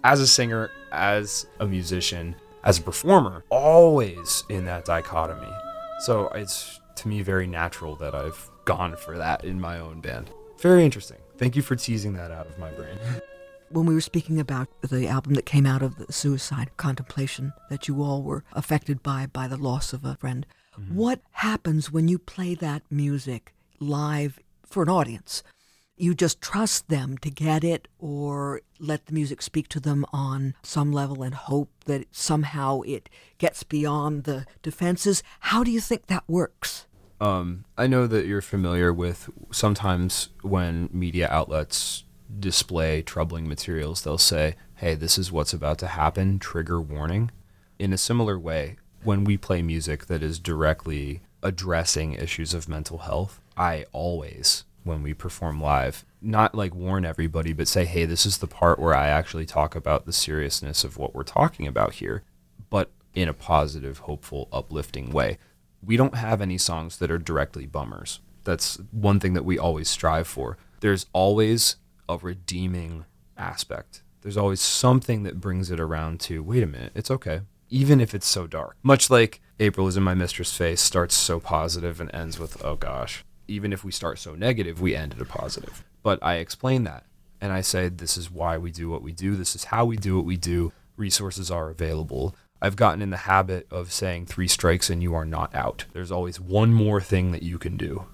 as 0.04 0.20
a 0.20 0.28
singer, 0.28 0.70
as 0.92 1.48
a 1.60 1.68
musician, 1.68 2.36
as 2.64 2.80
a 2.80 2.82
performer, 2.82 3.44
always 3.50 4.44
in 4.50 4.66
that 4.66 4.86
dichotomy. 4.86 5.52
So 6.00 6.28
it's 6.30 6.80
to 6.98 7.08
me 7.08 7.22
very 7.22 7.48
natural 7.48 7.96
that 7.98 8.14
I've 8.14 8.50
gone 8.66 8.96
for 8.96 9.18
that 9.18 9.44
in 9.44 9.60
my 9.60 9.80
own 9.80 10.02
band. 10.02 10.30
Very 10.60 10.86
interesting. 10.86 11.18
Thank 11.38 11.56
you 11.56 11.62
for 11.62 11.76
teasing 11.76 12.14
that 12.14 12.32
out 12.32 12.48
of 12.48 12.58
my 12.58 12.72
brain. 12.72 12.98
when 13.70 13.86
we 13.88 13.96
were 13.96 14.02
speaking 14.02 14.40
about 14.40 14.68
the 14.82 15.08
album 15.08 15.34
that 15.34 15.48
came 15.48 15.66
out 15.66 15.82
of 15.82 15.98
the 15.98 16.14
suicide 16.14 16.70
contemplation 16.78 17.54
that 17.72 17.88
you 17.88 18.04
all 18.04 18.22
were 18.22 18.44
affected 18.54 19.02
by 19.02 19.26
by 19.26 19.48
the 19.48 19.58
loss 19.58 19.94
of 19.94 20.06
a 20.06 20.16
friend 20.16 20.46
what 20.90 21.22
happens 21.32 21.92
when 21.92 22.08
you 22.08 22.18
play 22.18 22.56
that 22.56 22.84
music 22.90 23.54
live 23.80 24.40
for 24.66 24.84
an 24.84 24.90
audience? 24.90 25.44
You 25.96 26.16
just 26.16 26.42
trust 26.42 26.90
them 26.90 27.18
to 27.20 27.30
get 27.30 27.64
it 27.64 27.88
or 28.00 28.62
let 28.80 29.06
the 29.06 29.14
music 29.14 29.42
speak 29.42 29.68
to 29.70 29.80
them 29.80 30.06
on 30.12 30.56
some 30.64 30.92
level 30.92 31.22
and 31.22 31.36
hope 31.36 31.70
that 31.86 32.08
somehow 32.12 32.82
it 32.82 33.10
gets 33.38 33.64
beyond 33.64 34.24
the 34.24 34.46
defenses? 34.62 35.22
How 35.40 35.64
do 35.64 35.72
you 35.72 35.80
think 35.80 36.08
that 36.08 36.24
works? 36.28 36.88
Um, 37.22 37.66
I 37.78 37.88
know 37.88 38.08
that 38.08 38.26
you're 38.26 38.42
familiar 38.42 38.92
with 38.92 39.30
sometimes 39.52 40.30
when 40.42 40.90
media 40.92 41.30
outlets 41.30 42.04
display 42.40 43.02
troubling 43.02 43.48
materials, 43.48 44.02
they'll 44.02 44.18
say, 44.18 44.56
hey, 44.76 44.96
this 44.96 45.18
is 45.18 45.32
what's 45.32 45.54
about 45.54 45.78
to 45.80 45.88
happen, 45.88 46.40
trigger 46.40 46.82
warning. 46.82 47.32
In 47.80 47.94
a 47.94 47.98
similar 47.98 48.38
way, 48.40 48.78
when 49.04 49.24
we 49.24 49.38
play 49.38 49.62
music 49.62 50.06
that 50.08 50.24
is 50.24 50.40
directly 50.40 51.22
addressing 51.42 52.14
issues 52.14 52.54
of 52.54 52.70
mental 52.70 53.00
health, 53.00 53.40
I 53.58 53.86
always 53.92 54.64
when 54.84 55.04
we 55.04 55.14
perform 55.14 55.62
live. 55.62 56.06
Not 56.22 56.56
like 56.56 56.76
warn 56.76 57.06
everybody, 57.06 57.54
but 57.54 57.68
say, 57.68 57.86
hey, 57.86 58.06
this 58.06 58.26
is 58.26 58.38
the 58.38 58.48
part 58.48 58.80
where 58.80 58.94
I 58.94 59.08
actually 59.08 59.46
talk 59.46 59.76
about 59.76 60.06
the 60.06 60.14
seriousness 60.14 60.84
of 60.84 60.98
what 60.98 61.14
we're 61.14 61.24
talking 61.24 61.68
about 61.68 61.96
here, 61.96 62.24
but 62.70 62.92
in 63.14 63.30
a 63.30 63.34
positive, 63.34 64.00
hopeful, 64.00 64.48
uplifting 64.52 65.12
way. 65.12 65.38
We 65.86 65.98
don't 65.98 66.16
have 66.16 66.42
any 66.42 66.58
songs 66.58 66.98
that 66.98 67.12
are 67.12 67.18
directly 67.18 67.66
bummers. 67.66 68.20
That's 68.44 68.80
one 68.92 69.20
thing 69.20 69.34
that 69.34 69.46
we 69.46 69.58
always 69.58 69.90
strive 69.90 70.28
for. 70.28 70.58
There's 70.80 71.06
always 71.14 71.78
a 72.10 72.18
redeeming 72.18 73.06
aspect. 73.38 74.02
There's 74.22 74.38
always 74.38 74.62
something 74.62 75.24
that 75.24 75.42
brings 75.42 75.72
it 75.72 75.80
around 75.80 76.20
to, 76.22 76.42
wait 76.42 76.64
a 76.64 76.68
minute, 76.68 76.94
it's 76.96 77.12
okay. 77.12 77.42
Even 77.74 78.00
if 78.00 78.14
it's 78.14 78.28
so 78.28 78.46
dark. 78.46 78.78
Much 78.84 79.10
like 79.10 79.42
April 79.60 79.88
is 79.88 79.98
in 79.98 80.04
my 80.04 80.14
mistress 80.14 80.56
face 80.56 80.80
starts 80.80 81.16
so 81.16 81.40
positive 81.40 82.00
and 82.00 82.14
ends 82.14 82.38
with, 82.38 82.64
oh 82.64 82.76
gosh. 82.76 83.26
Even 83.48 83.74
if 83.74 83.84
we 83.84 83.92
start 83.92 84.20
so 84.20 84.36
negative, 84.36 84.80
we 84.80 84.96
end 84.96 85.14
at 85.14 85.22
a 85.22 85.26
positive. 85.26 85.84
But 86.04 86.20
I 86.22 86.36
explain 86.36 86.84
that 86.84 87.04
and 87.42 87.52
I 87.52 87.62
say, 87.62 87.90
this 87.90 88.16
is 88.16 88.30
why 88.30 88.60
we 88.60 88.70
do 88.70 88.92
what 88.92 89.02
we 89.02 89.12
do. 89.12 89.36
This 89.36 89.56
is 89.56 89.64
how 89.64 89.86
we 89.86 89.98
do 89.98 90.16
what 90.16 90.26
we 90.26 90.38
do. 90.38 90.72
Resources 90.98 91.50
are 91.50 91.72
available. 91.72 92.36
I've 92.62 92.76
gotten 92.76 93.02
in 93.02 93.10
the 93.10 93.18
habit 93.18 93.66
of 93.72 93.92
saying 93.92 94.28
three 94.28 94.48
strikes 94.48 94.92
and 94.92 95.02
you 95.02 95.16
are 95.16 95.26
not 95.26 95.56
out. 95.56 95.86
There's 95.94 96.12
always 96.12 96.40
one 96.40 96.74
more 96.74 97.02
thing 97.02 97.32
that 97.32 97.42
you 97.42 97.58
can 97.58 97.76
do. 97.76 98.06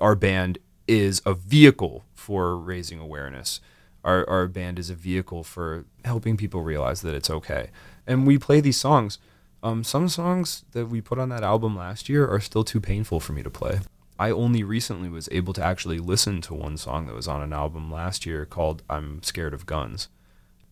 Our 0.00 0.14
band 0.14 0.56
is 0.88 1.20
a 1.26 1.34
vehicle 1.34 2.06
for 2.14 2.56
raising 2.56 2.98
awareness. 2.98 3.60
Our, 4.02 4.26
our 4.26 4.48
band 4.48 4.78
is 4.78 4.88
a 4.88 4.94
vehicle 4.94 5.44
for 5.44 5.84
helping 6.06 6.38
people 6.38 6.62
realize 6.62 7.02
that 7.02 7.14
it's 7.14 7.28
okay. 7.28 7.68
And 8.06 8.26
we 8.26 8.38
play 8.38 8.60
these 8.60 8.78
songs. 8.78 9.18
Um, 9.62 9.82
some 9.82 10.08
songs 10.08 10.64
that 10.72 10.86
we 10.86 11.00
put 11.00 11.18
on 11.18 11.28
that 11.30 11.42
album 11.42 11.76
last 11.76 12.08
year 12.08 12.28
are 12.28 12.40
still 12.40 12.64
too 12.64 12.80
painful 12.80 13.20
for 13.20 13.32
me 13.32 13.42
to 13.42 13.50
play. 13.50 13.80
I 14.18 14.30
only 14.30 14.62
recently 14.62 15.08
was 15.08 15.28
able 15.32 15.52
to 15.54 15.64
actually 15.64 15.98
listen 15.98 16.40
to 16.42 16.54
one 16.54 16.76
song 16.76 17.06
that 17.06 17.14
was 17.14 17.28
on 17.28 17.42
an 17.42 17.52
album 17.52 17.90
last 17.90 18.24
year 18.24 18.46
called 18.46 18.82
I'm 18.88 19.22
Scared 19.22 19.52
of 19.52 19.66
Guns 19.66 20.08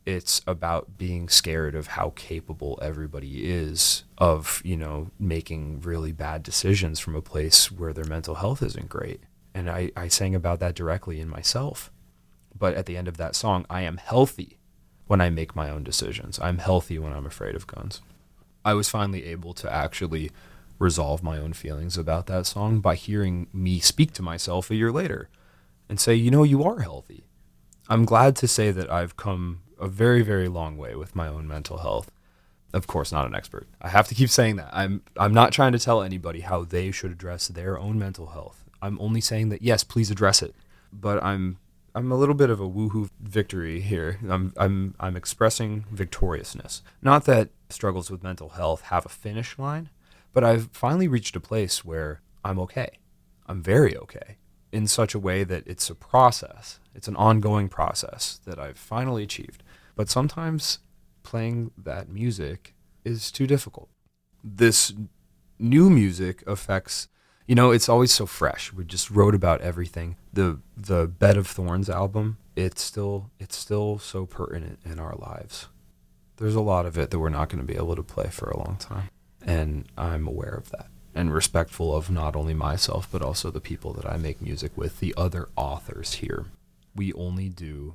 it's 0.07 0.43
about 0.47 0.99
being 0.99 1.29
scared 1.29 1.75
of 1.75 1.89
how 1.89 2.13
capable 2.15 2.79
everybody 2.83 3.51
is 3.51 4.05
of, 4.19 4.61
you 4.65 4.77
know, 4.77 5.11
making 5.19 5.81
really 5.81 6.13
bad 6.13 6.43
decisions 6.43 7.01
from 7.01 7.15
a 7.15 7.23
place 7.23 7.73
where 7.73 7.93
their 7.93 8.05
mental 8.05 8.37
health 8.37 8.63
isn't 8.63 8.89
great. 8.89 9.21
And 9.55 9.71
I, 9.71 9.91
I 9.97 10.09
sang 10.09 10.35
about 10.35 10.61
that 10.61 10.75
directly 10.75 11.21
in 11.21 11.29
myself. 11.29 11.91
But 12.57 12.75
at 12.75 12.87
the 12.87 12.97
end 12.97 13.09
of 13.09 13.17
that 13.17 13.35
song, 13.35 13.65
I 13.71 13.83
am 13.83 13.97
healthy 13.97 14.59
when 15.07 15.21
I 15.21 15.31
make 15.31 15.55
my 15.55 15.71
own 15.71 15.85
decisions. 15.85 16.39
I'm 16.41 16.59
healthy 16.59 16.99
when 16.99 17.13
I'm 17.13 17.27
afraid 17.27 17.55
of 17.55 17.67
guns. 17.67 18.01
I 18.65 18.75
was 18.75 18.89
finally 18.89 19.25
able 19.27 19.53
to 19.55 19.73
actually 19.73 20.31
resolve 20.79 21.23
my 21.23 21.39
own 21.39 21.53
feelings 21.53 21.97
about 21.97 22.27
that 22.27 22.47
song 22.47 22.81
by 22.81 22.95
hearing 22.95 23.47
me 23.53 23.79
speak 23.81 24.13
to 24.15 24.23
myself 24.23 24.71
a 24.71 24.75
year 24.75 24.91
later 24.91 25.29
and 25.89 26.01
say, 26.01 26.15
you 26.15 26.31
know, 26.31 26.43
you 26.43 26.65
are 26.65 26.81
healthy. 26.81 27.25
I'm 27.89 28.05
glad 28.05 28.35
to 28.37 28.49
say 28.49 28.71
that 28.71 28.91
I've 28.91 29.17
come 29.17 29.61
a 29.79 29.89
very 29.89 30.23
very 30.23 30.49
long 30.49 30.77
way 30.77 30.95
with 30.95 31.15
my 31.15 31.29
own 31.29 31.47
mental 31.47 31.79
health. 31.79 32.11
Of 32.73 32.87
course, 32.87 33.13
not 33.13 33.27
an 33.27 33.35
expert. 33.35 33.69
I 33.81 33.89
have 33.89 34.09
to 34.09 34.15
keep 34.15 34.31
saying 34.31 34.57
that. 34.57 34.71
I'm 34.73 35.03
I'm 35.17 35.35
not 35.35 35.53
trying 35.53 35.73
to 35.73 35.79
tell 35.79 36.03
anybody 36.03 36.41
how 36.41 36.65
they 36.65 36.91
should 36.91 37.13
address 37.13 37.49
their 37.49 37.79
own 37.79 37.99
mental 37.99 38.29
health. 38.29 38.65
I'm 38.81 39.01
only 39.01 39.21
saying 39.21 39.51
that 39.51 39.63
yes, 39.63 39.85
please 39.85 40.11
address 40.11 40.43
it. 40.43 40.55
But 40.93 41.23
I'm 41.23 41.59
I'm 41.95 42.11
a 42.11 42.17
little 42.17 42.35
bit 42.35 42.51
of 42.51 42.59
a 42.61 42.69
woohoo 42.69 43.09
victory 43.21 43.81
here. 43.81 44.19
I'm 44.29 44.53
I'm 44.57 44.95
I'm 44.99 45.17
expressing 45.17 45.87
victoriousness. 45.93 46.83
Not 47.01 47.25
that 47.27 47.51
struggles 47.69 48.11
with 48.11 48.23
mental 48.23 48.51
health 48.51 48.83
have 48.83 49.07
a 49.07 49.11
finish 49.11 49.59
line, 49.59 49.91
but 50.33 50.43
I've 50.43 50.71
finally 50.73 51.07
reached 51.07 51.37
a 51.37 51.41
place 51.41 51.85
where 51.85 52.21
I'm 52.45 52.59
okay. 52.61 52.99
I'm 53.47 53.63
very 53.63 53.97
okay 53.97 54.39
in 54.73 54.89
such 54.89 55.15
a 55.15 55.21
way 55.21 55.45
that 55.45 55.63
it's 55.67 55.89
a 55.89 55.95
process. 55.95 56.81
It's 56.97 57.07
an 57.07 57.15
ongoing 57.15 57.69
process 57.69 58.41
that 58.45 58.59
I've 58.59 58.79
finally 58.79 59.23
achieved. 59.23 59.63
But 59.95 60.11
sometimes 60.11 60.81
playing 61.23 61.71
that 61.79 62.09
music 62.09 62.75
is 63.05 63.31
too 63.31 63.47
difficult. 63.47 63.89
This 64.43 64.93
new 65.61 65.91
music 65.91 66.43
affects 66.47 67.07
you 67.47 67.55
know 67.55 67.71
it's 67.71 67.89
always 67.89 68.13
so 68.13 68.27
fresh 68.27 68.73
we 68.73 68.85
just 68.85 69.11
wrote 69.11 69.35
about 69.35 69.61
everything 69.61 70.17
the 70.33 70.59
the 70.77 71.07
bed 71.07 71.37
of 71.37 71.47
thorns 71.47 71.91
album 71.91 72.39
it's 72.57 72.83
still 72.83 73.31
it's 73.39 73.57
still 73.57 73.99
so 73.99 74.27
pertinent 74.27 74.79
in 74.85 74.99
our 74.99 75.15
lives 75.17 75.69
there's 76.37 76.55
a 76.55 76.61
lot 76.61 76.87
of 76.87 76.99
it 76.99 77.11
that 77.11 77.19
we're 77.19 77.29
not 77.29 77.49
going 77.49 77.65
to 77.65 77.73
be 77.73 77.79
able 77.79 77.97
to 77.97 78.03
play 78.03 78.29
for 78.29 78.51
a 78.51 78.59
long 78.59 78.77
time 78.77 79.09
and 79.45 79.87
i'm 79.97 80.27
aware 80.27 80.55
of 80.55 80.71
that 80.71 80.87
and 81.15 81.33
respectful 81.33 81.95
of 81.95 82.11
not 82.11 82.35
only 82.35 82.55
myself 82.55 83.09
but 83.11 83.23
also 83.23 83.51
the 83.51 83.61
people 83.61 83.93
that 83.93 84.07
i 84.07 84.17
make 84.17 84.41
music 84.41 84.73
with 84.77 85.01
the 85.01 85.15
other 85.17 85.49
authors 85.57 86.15
here 86.15 86.47
we 86.95 87.13
only 87.15 87.49
do 87.49 87.95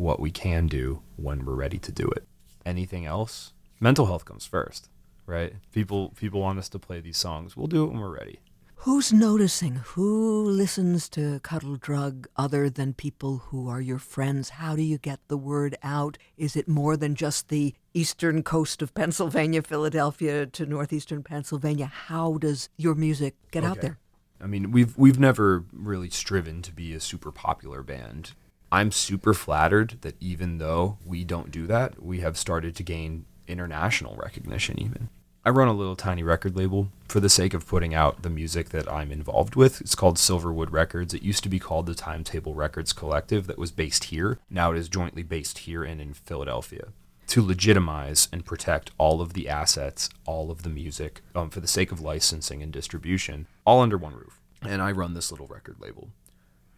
what 0.00 0.18
we 0.18 0.30
can 0.30 0.66
do 0.66 1.02
when 1.16 1.44
we're 1.44 1.54
ready 1.54 1.78
to 1.78 1.92
do 1.92 2.06
it. 2.08 2.26
Anything 2.64 3.04
else? 3.04 3.52
Mental 3.78 4.06
health 4.06 4.24
comes 4.24 4.46
first, 4.46 4.88
right? 5.26 5.54
People 5.72 6.10
people 6.10 6.40
want 6.40 6.58
us 6.58 6.68
to 6.70 6.78
play 6.78 7.00
these 7.00 7.18
songs. 7.18 7.56
We'll 7.56 7.66
do 7.66 7.84
it 7.84 7.88
when 7.88 8.00
we're 8.00 8.14
ready. 8.16 8.40
Who's 8.84 9.12
noticing? 9.12 9.74
Who 9.74 10.42
listens 10.42 11.10
to 11.10 11.38
Cuddle 11.40 11.76
Drug 11.76 12.26
other 12.34 12.70
than 12.70 12.94
people 12.94 13.36
who 13.48 13.68
are 13.68 13.82
your 13.82 13.98
friends? 13.98 14.48
How 14.48 14.74
do 14.74 14.80
you 14.80 14.96
get 14.96 15.20
the 15.28 15.36
word 15.36 15.76
out? 15.82 16.16
Is 16.38 16.56
it 16.56 16.66
more 16.66 16.96
than 16.96 17.14
just 17.14 17.50
the 17.50 17.74
eastern 17.92 18.42
coast 18.42 18.80
of 18.80 18.94
Pennsylvania, 18.94 19.60
Philadelphia 19.60 20.46
to 20.46 20.64
northeastern 20.64 21.22
Pennsylvania? 21.22 21.92
How 21.92 22.38
does 22.38 22.70
your 22.78 22.94
music 22.94 23.34
get 23.50 23.64
okay. 23.64 23.70
out 23.70 23.80
there? 23.82 23.98
I 24.40 24.46
mean, 24.46 24.70
we've 24.72 24.96
we've 24.96 25.20
never 25.20 25.66
really 25.74 26.08
striven 26.08 26.62
to 26.62 26.72
be 26.72 26.94
a 26.94 27.00
super 27.00 27.30
popular 27.30 27.82
band. 27.82 28.32
I'm 28.72 28.92
super 28.92 29.34
flattered 29.34 29.98
that 30.00 30.16
even 30.20 30.56
though 30.56 30.96
we 31.04 31.22
don't 31.24 31.50
do 31.50 31.66
that, 31.66 32.02
we 32.02 32.20
have 32.20 32.38
started 32.38 32.74
to 32.76 32.82
gain 32.82 33.26
international 33.46 34.16
recognition 34.16 34.80
even. 34.80 35.10
I 35.42 35.48
run 35.48 35.68
a 35.68 35.72
little 35.72 35.96
tiny 35.96 36.22
record 36.22 36.54
label 36.54 36.88
for 37.08 37.18
the 37.18 37.30
sake 37.30 37.54
of 37.54 37.66
putting 37.66 37.94
out 37.94 38.20
the 38.20 38.28
music 38.28 38.68
that 38.70 38.92
I'm 38.92 39.10
involved 39.10 39.56
with. 39.56 39.80
It's 39.80 39.94
called 39.94 40.18
Silverwood 40.18 40.70
Records. 40.70 41.14
It 41.14 41.22
used 41.22 41.42
to 41.44 41.48
be 41.48 41.58
called 41.58 41.86
the 41.86 41.94
Timetable 41.94 42.52
Records 42.52 42.92
Collective 42.92 43.46
that 43.46 43.56
was 43.56 43.70
based 43.70 44.04
here. 44.04 44.38
Now 44.50 44.72
it 44.72 44.76
is 44.76 44.90
jointly 44.90 45.22
based 45.22 45.60
here 45.60 45.82
and 45.82 45.98
in 45.98 46.12
Philadelphia 46.12 46.88
to 47.28 47.46
legitimize 47.46 48.28
and 48.32 48.44
protect 48.44 48.90
all 48.98 49.22
of 49.22 49.32
the 49.32 49.48
assets, 49.48 50.10
all 50.26 50.50
of 50.50 50.62
the 50.62 50.68
music, 50.68 51.22
um, 51.34 51.48
for 51.48 51.60
the 51.60 51.68
sake 51.68 51.90
of 51.90 52.00
licensing 52.00 52.62
and 52.62 52.72
distribution, 52.72 53.46
all 53.64 53.80
under 53.80 53.96
one 53.96 54.14
roof. 54.14 54.40
And 54.60 54.82
I 54.82 54.92
run 54.92 55.14
this 55.14 55.30
little 55.30 55.46
record 55.46 55.76
label. 55.80 56.10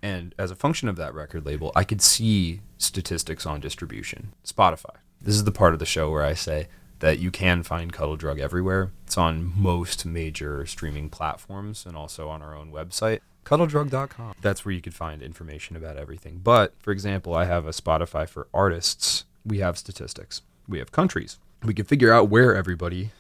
And 0.03 0.37
as 0.39 0.53
a 0.53 0.57
function 0.57 0.89
of 0.89 0.97
that 0.97 1.15
record 1.15 1.45
label, 1.47 1.73
I 1.75 1.83
could 1.83 2.03
see 2.03 2.61
statistics 2.79 3.45
on 3.45 3.61
distribution. 3.61 4.35
Spotify. 4.47 4.97
This 5.21 5.35
is 5.35 5.45
the 5.45 5.53
part 5.53 5.73
of 5.73 5.79
the 5.81 5.87
show 5.87 6.11
where 6.11 6.25
I 6.25 6.35
say 6.35 6.69
that 7.03 7.19
you 7.19 7.33
can 7.33 7.65
find 7.65 7.93
Cuddle 7.93 8.17
Drug 8.17 8.39
everywhere. 8.39 8.93
It's 9.05 9.19
on 9.19 9.53
most 9.57 10.07
major 10.07 10.65
streaming 10.67 11.11
platforms 11.11 11.85
and 11.85 11.97
also 11.97 12.29
on 12.29 12.43
our 12.43 12.55
own 12.57 12.71
website, 12.71 13.19
cuddledrug.com. 13.45 14.35
That's 14.41 14.65
where 14.65 14.73
you 14.73 14.81
could 14.81 14.95
find 14.95 15.21
information 15.21 15.75
about 15.75 15.97
everything. 15.97 16.41
But 16.43 16.75
for 16.79 16.93
example, 16.93 17.35
I 17.35 17.47
have 17.47 17.67
a 17.67 17.71
Spotify 17.71 18.29
for 18.29 18.47
artists. 18.55 19.25
We 19.45 19.59
have 19.59 19.77
statistics, 19.77 20.43
we 20.69 20.79
have 20.79 20.93
countries. 20.93 21.39
We 21.65 21.75
can 21.75 21.85
figure 21.87 22.13
out 22.13 22.29
where 22.29 22.55
everybody 22.55 23.11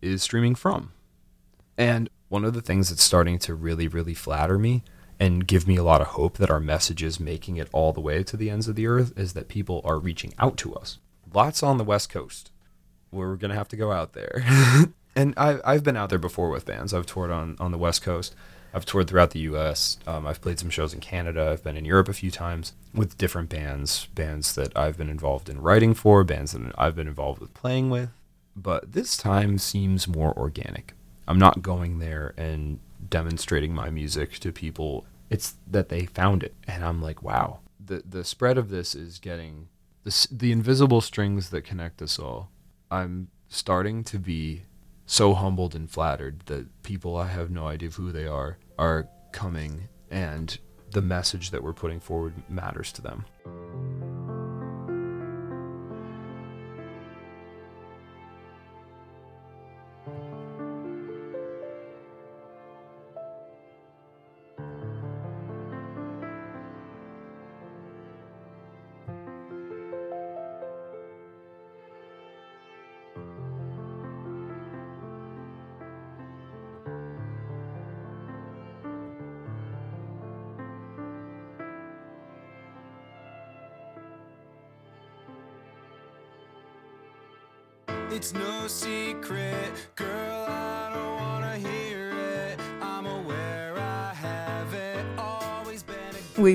is 0.00 0.22
streaming 0.22 0.54
from. 0.54 0.92
And 1.76 2.08
one 2.28 2.44
of 2.44 2.54
the 2.54 2.62
things 2.62 2.90
that's 2.90 3.02
starting 3.02 3.40
to 3.40 3.54
really, 3.54 3.88
really 3.88 4.14
flatter 4.14 4.60
me 4.60 4.84
and 5.18 5.46
give 5.46 5.66
me 5.66 5.76
a 5.76 5.84
lot 5.84 6.00
of 6.00 6.08
hope 6.08 6.38
that 6.38 6.50
our 6.50 6.60
message 6.60 7.02
is 7.02 7.18
making 7.18 7.56
it 7.56 7.68
all 7.72 7.92
the 7.92 8.00
way 8.00 8.22
to 8.22 8.36
the 8.36 8.48
ends 8.48 8.68
of 8.68 8.76
the 8.76 8.86
earth 8.86 9.12
is 9.18 9.32
that 9.32 9.48
people 9.48 9.80
are 9.84 9.98
reaching 9.98 10.34
out 10.38 10.56
to 10.58 10.72
us. 10.74 10.98
Lots 11.32 11.64
on 11.64 11.78
the 11.78 11.84
West 11.84 12.10
Coast. 12.10 12.52
We're 13.14 13.36
to 13.36 13.54
have 13.56 13.68
to 13.68 13.76
go 13.76 13.92
out 13.92 14.12
there. 14.12 14.44
and 15.16 15.34
I, 15.36 15.58
I've 15.64 15.84
been 15.84 15.96
out 15.96 16.10
there 16.10 16.18
before 16.18 16.50
with 16.50 16.66
bands. 16.66 16.92
I've 16.92 17.06
toured 17.06 17.30
on, 17.30 17.56
on 17.60 17.72
the 17.72 17.78
West 17.78 18.02
Coast. 18.02 18.34
I've 18.74 18.84
toured 18.84 19.08
throughout 19.08 19.30
the 19.30 19.40
U.S. 19.40 19.98
Um, 20.04 20.26
I've 20.26 20.40
played 20.40 20.58
some 20.58 20.68
shows 20.68 20.92
in 20.92 20.98
Canada. 20.98 21.48
I've 21.52 21.62
been 21.62 21.76
in 21.76 21.84
Europe 21.84 22.08
a 22.08 22.12
few 22.12 22.32
times 22.32 22.72
with 22.92 23.16
different 23.16 23.48
bands, 23.48 24.06
bands 24.16 24.54
that 24.56 24.76
I've 24.76 24.98
been 24.98 25.08
involved 25.08 25.48
in 25.48 25.62
writing 25.62 25.94
for, 25.94 26.24
bands 26.24 26.52
that 26.52 26.72
I've 26.76 26.96
been 26.96 27.06
involved 27.06 27.40
with 27.40 27.54
playing 27.54 27.90
with. 27.90 28.10
But 28.56 28.92
this 28.92 29.16
time 29.16 29.58
seems 29.58 30.08
more 30.08 30.36
organic. 30.36 30.94
I'm 31.28 31.38
not 31.38 31.62
going 31.62 32.00
there 32.00 32.34
and 32.36 32.80
demonstrating 33.08 33.74
my 33.74 33.90
music 33.90 34.32
to 34.40 34.52
people. 34.52 35.06
It's 35.30 35.54
that 35.70 35.88
they 35.88 36.06
found 36.06 36.42
it, 36.42 36.54
and 36.66 36.84
I'm 36.84 37.00
like, 37.00 37.22
wow. 37.22 37.60
The 37.84 38.02
the 38.08 38.24
spread 38.24 38.58
of 38.58 38.70
this 38.70 38.94
is 38.94 39.18
getting 39.18 39.68
the 40.04 40.28
the 40.30 40.52
invisible 40.52 41.00
strings 41.00 41.50
that 41.50 41.62
connect 41.62 42.02
us 42.02 42.18
all. 42.18 42.50
I'm 42.94 43.26
starting 43.48 44.04
to 44.04 44.20
be 44.20 44.66
so 45.04 45.34
humbled 45.34 45.74
and 45.74 45.90
flattered 45.90 46.42
that 46.46 46.82
people 46.84 47.16
I 47.16 47.26
have 47.26 47.50
no 47.50 47.66
idea 47.66 47.90
who 47.90 48.12
they 48.12 48.28
are 48.28 48.58
are 48.78 49.08
coming 49.32 49.88
and 50.12 50.56
the 50.92 51.02
message 51.02 51.50
that 51.50 51.64
we're 51.64 51.72
putting 51.72 51.98
forward 51.98 52.34
matters 52.48 52.92
to 52.92 53.02
them. 53.02 53.24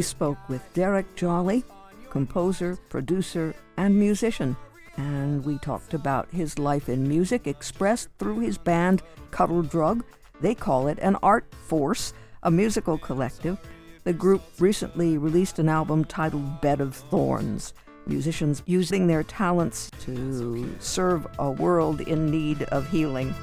Spoke 0.10 0.50
with 0.50 0.74
Derek 0.74 1.15
Jolley, 1.15 1.63
composer, 2.10 2.78
producer, 2.89 3.54
and 3.78 3.95
musician. 3.98 4.58
And 4.98 5.45
we 5.45 5.60
talked 5.60 5.93
about 5.93 6.28
his 6.32 6.58
life 6.58 6.89
in 6.89 7.08
music 7.08 7.45
expressed 7.45 8.10
through 8.17 8.39
his 8.39 8.58
band 8.58 9.04
Cuddle 9.30 9.62
Drug. 9.62 10.04
They 10.41 10.56
call 10.56 10.88
it 10.88 10.98
an 11.00 11.15
art 11.22 11.45
force, 11.67 12.13
a 12.41 12.50
musical 12.50 12.98
collective. 12.98 13.60
The 14.04 14.13
group 14.13 14.41
recently 14.58 15.19
released 15.19 15.60
an 15.60 15.69
album 15.69 16.04
titled 16.04 16.60
Bed 16.60 16.82
of 16.82 16.95
Thorns. 16.95 17.76
Musicians 18.08 18.63
using 18.65 19.06
their 19.06 19.22
talents 19.22 19.91
to 20.06 20.76
serve 20.80 21.28
a 21.38 21.52
world 21.52 22.02
in 22.02 22.32
need 22.32 22.63
of 22.63 22.89
healing. 22.89 23.34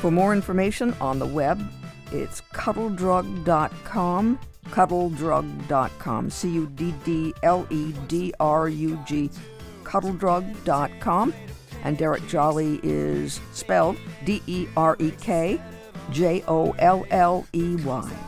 For 0.00 0.10
more 0.12 0.32
information 0.32 0.94
on 1.00 1.18
the 1.18 1.26
web, 1.26 1.60
it's 2.12 2.40
cuddledrug.com, 2.54 4.38
cuddledrug.com, 4.66 6.30
C 6.30 6.48
U 6.50 6.66
D 6.74 6.94
D 7.04 7.34
L 7.42 7.66
E 7.68 7.92
D 8.06 8.32
R 8.38 8.68
U 8.68 8.98
G, 9.06 9.28
cuddledrug.com. 9.82 11.34
And 11.82 11.98
Derek 11.98 12.26
Jolley 12.28 12.80
is 12.82 13.40
spelled 13.52 13.96
D 14.24 14.40
E 14.46 14.68
R 14.76 14.96
E 15.00 15.10
K 15.20 15.60
J 16.10 16.44
O 16.46 16.72
L 16.78 17.04
L 17.10 17.46
E 17.52 17.76
Y. 17.76 18.27